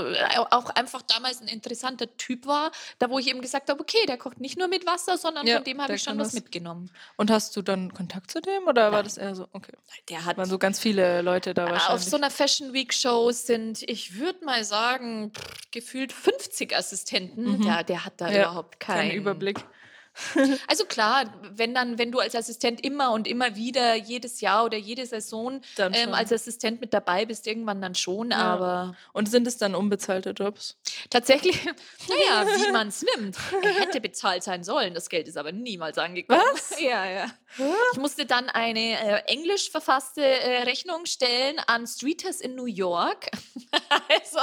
[0.51, 4.16] auch einfach damals ein interessanter Typ war, da wo ich eben gesagt habe, okay, der
[4.18, 6.91] kocht nicht nur mit Wasser, sondern Ja, von dem habe ich schon was mitgenommen.
[7.16, 9.05] Und hast du dann Kontakt zu dem oder war Nein.
[9.05, 9.49] das eher so?
[9.53, 9.72] Okay.
[10.09, 12.05] Der hat Waren so ganz viele Leute da auf wahrscheinlich.
[12.07, 17.59] so einer Fashion Week Show sind, ich würde mal sagen, pff, gefühlt 50 Assistenten.
[17.59, 17.62] Mhm.
[17.62, 19.59] Der, der hat da Ja, überhaupt keinen Kein Überblick.
[20.66, 24.77] Also klar, wenn dann, wenn du als Assistent immer und immer wieder jedes Jahr oder
[24.77, 28.39] jede Saison ähm, als Assistent mit dabei bist, irgendwann dann schon, Ja.
[28.39, 30.77] aber Und sind es dann unbezahlte Jobs?
[31.11, 31.64] tatsächlich,
[32.09, 33.37] naja, wie man es nimmt.
[33.62, 36.41] Er hätte bezahlt sein sollen, das Geld ist aber niemals angekommen.
[36.53, 36.79] Was?
[36.81, 37.27] Ja, ja.
[37.93, 43.27] Ich musste dann eine äh, englisch verfasste äh, Rechnung stellen an Streeters in New York.
[44.09, 44.39] also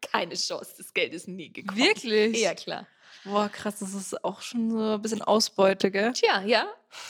[0.00, 1.78] keine Chance, das Geld ist nie gekommen.
[1.78, 2.38] Wirklich?
[2.40, 2.86] Ja, klar.
[3.24, 6.12] Boah, krass, das ist auch schon so ein bisschen Ausbeute, gell?
[6.12, 6.66] Tja, ja,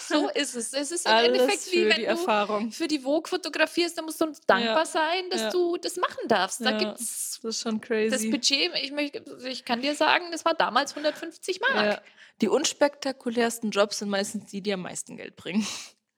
[0.08, 0.72] so ist es.
[0.72, 2.72] Es ist im Endeffekt wie wenn die du Erfahrung.
[2.72, 4.86] für die Vogue fotografierst, dann musst du uns dankbar Ja.
[4.86, 5.50] sein, dass Ja.
[5.50, 6.60] du das machen darfst.
[6.60, 8.30] Da Ja, gibt's Das ist schon das crazy.
[8.30, 12.02] Budget, ich, möchte, ich kann dir sagen, das war damals 150 Mark.
[12.40, 15.66] Die unspektakulärsten Jobs sind meistens die, die am meisten Geld bringen.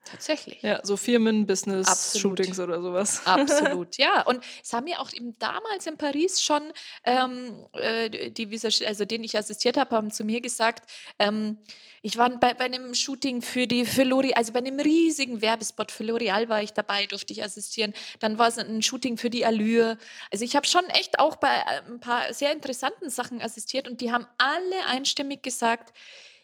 [0.05, 0.63] Tatsächlich.
[0.63, 2.39] Ja, so Firmen, Business, Absolut.
[2.39, 3.23] Shootings oder sowas.
[3.27, 4.23] Absolut, ja.
[4.23, 6.63] Und es haben ja auch eben damals in Paris schon
[7.05, 11.59] ähm, äh, die Visag also denen ich assistiert habe, haben zu mir gesagt, ähm,
[12.03, 15.93] ich war bei, bei einem Shooting für die für L'Oreal, also bei einem riesigen Werbespot
[15.93, 17.93] für L'Oreal war ich dabei, durfte ich assistieren.
[18.21, 19.99] Dann war es ein Shooting für die Allure.
[20.33, 24.01] Also ich habe schon echt auch bei äh, ein paar sehr interessanten Sachen assistiert und
[24.01, 25.93] die haben alle einstimmig gesagt,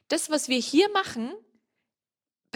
[0.09, 1.33] das, was wir hier machen,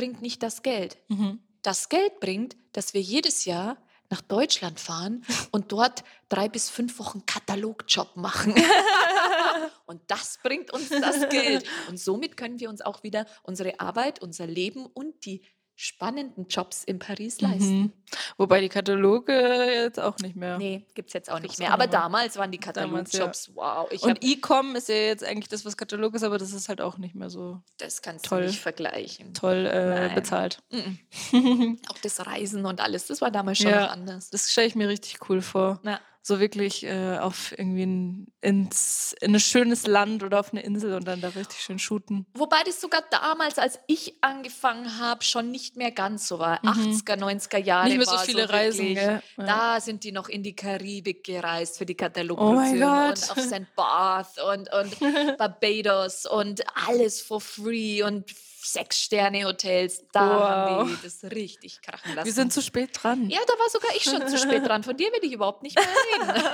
[0.00, 1.40] bringt nicht das Geld Mhm.
[1.62, 3.76] das Geld bringt, dass wir jedes Jahr
[4.08, 5.22] nach Deutschland fahren
[5.52, 8.54] und dort drei bis fünf Wochen Katalogjob machen.
[9.86, 11.64] und das bringt uns das Geld.
[11.88, 15.42] Und somit können wir uns auch wieder unsere Arbeit, unser Leben und die
[15.82, 17.78] spannenden Jobs in Paris leisten.
[17.80, 17.92] Mhm.
[18.36, 20.58] Wobei die Kataloge jetzt auch nicht mehr.
[20.58, 21.68] Nee, gibt es jetzt auch nicht mehr.
[21.70, 23.20] auch Aber damals waren die Damals, ja.
[23.20, 23.88] Katalogjobs, wow.
[23.90, 26.82] Ich Und E-Com ist ja jetzt eigentlich das, was Katalog ist, aber das ist halt
[26.82, 28.42] auch nicht mehr so das kannst toll.
[28.42, 29.32] du nicht vergleichen.
[29.32, 30.62] toll äh, bezahlt.
[30.70, 31.78] Mhm.
[31.88, 33.86] Auch das Reisen und alles, das war damals schon Ja.
[33.86, 34.28] anders.
[34.28, 35.80] Das stelle ich mir richtig cool vor.
[35.82, 35.98] Ja.
[36.22, 40.92] So wirklich äh, auf irgendwie ein, ins, in ein schönes Land oder auf eine Insel
[40.92, 42.26] und dann da richtig schön shooten.
[42.34, 46.58] Wobei das sogar damals, als ich angefangen habe, schon nicht mehr ganz so war.
[46.62, 46.68] Mhm.
[46.92, 47.88] 80er, 90er Jahre.
[47.88, 49.22] nicht mehr so viele Reisen, wirklich- gell?
[49.38, 49.44] Ja.
[49.46, 53.38] Da sind die noch in die Karibik gereist für die Oh Katalogproduktion mein und auf
[53.38, 53.74] St.
[53.74, 54.98] Barth und, und
[55.38, 58.30] Barbados und alles for free und
[58.72, 60.04] Sechs-Sterne-Hotels.
[60.12, 60.96] Da haben Wow.
[60.96, 62.26] die das richtig krachen lassen.
[62.26, 63.28] Wir sind zu spät dran.
[63.30, 64.82] ja, da war sogar ich schon zu spät dran.
[64.82, 66.42] Von dir will ich überhaupt nicht mehr reden.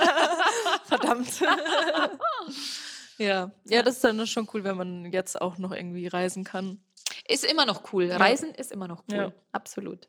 [0.85, 1.39] Verdammt.
[3.17, 3.51] ja.
[3.65, 6.81] ja, das ist dann schon cool, wenn man jetzt auch noch irgendwie reisen kann.
[7.27, 8.11] Ist immer noch cool.
[8.11, 9.17] Reisen ist immer noch cool.
[9.17, 9.31] Ja.
[9.51, 10.07] Absolut.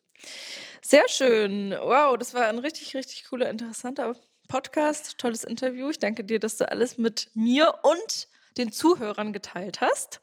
[0.83, 1.71] Sehr schön.
[1.73, 4.15] Wow, das war ein richtig, richtig cooler, interessanter
[4.49, 5.19] Podcast.
[5.19, 5.91] Tolles Interview.
[5.91, 10.21] Ich danke dir, dass du alles mit mir und den Zuhörern geteilt hast.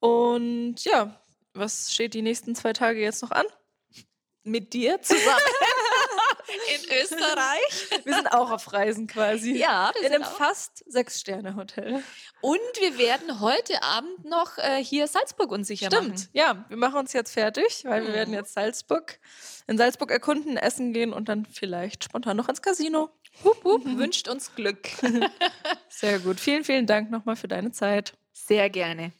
[0.00, 1.20] Und ja,
[1.54, 3.46] was steht die nächsten zwei Tage jetzt noch an?
[4.44, 5.26] Mit dir zusammen
[6.74, 8.04] in Österreich.
[8.04, 9.56] Wir sind auch auf Reisen quasi.
[9.58, 10.38] Ja, wir In sind einem auch.
[10.38, 12.02] fast Sechs-Sterne-Hotel.
[12.40, 16.08] Und wir werden heute Abend noch äh, hier Salzburg unsicher Stimmt.
[16.10, 16.28] machen.
[16.32, 18.36] Ja, wir machen uns jetzt fertig, weil wir werden Mhm.
[18.36, 19.18] jetzt Salzburg
[19.66, 23.10] in Salzburg erkunden, essen gehen und dann vielleicht spontan noch ins Casino.
[23.44, 23.84] Hup, hup.
[23.84, 24.88] Wünscht uns Glück.
[25.90, 26.40] Sehr gut.
[26.40, 28.14] Vielen, vielen Dank nochmal für deine Zeit.
[28.32, 29.12] Sehr gerne.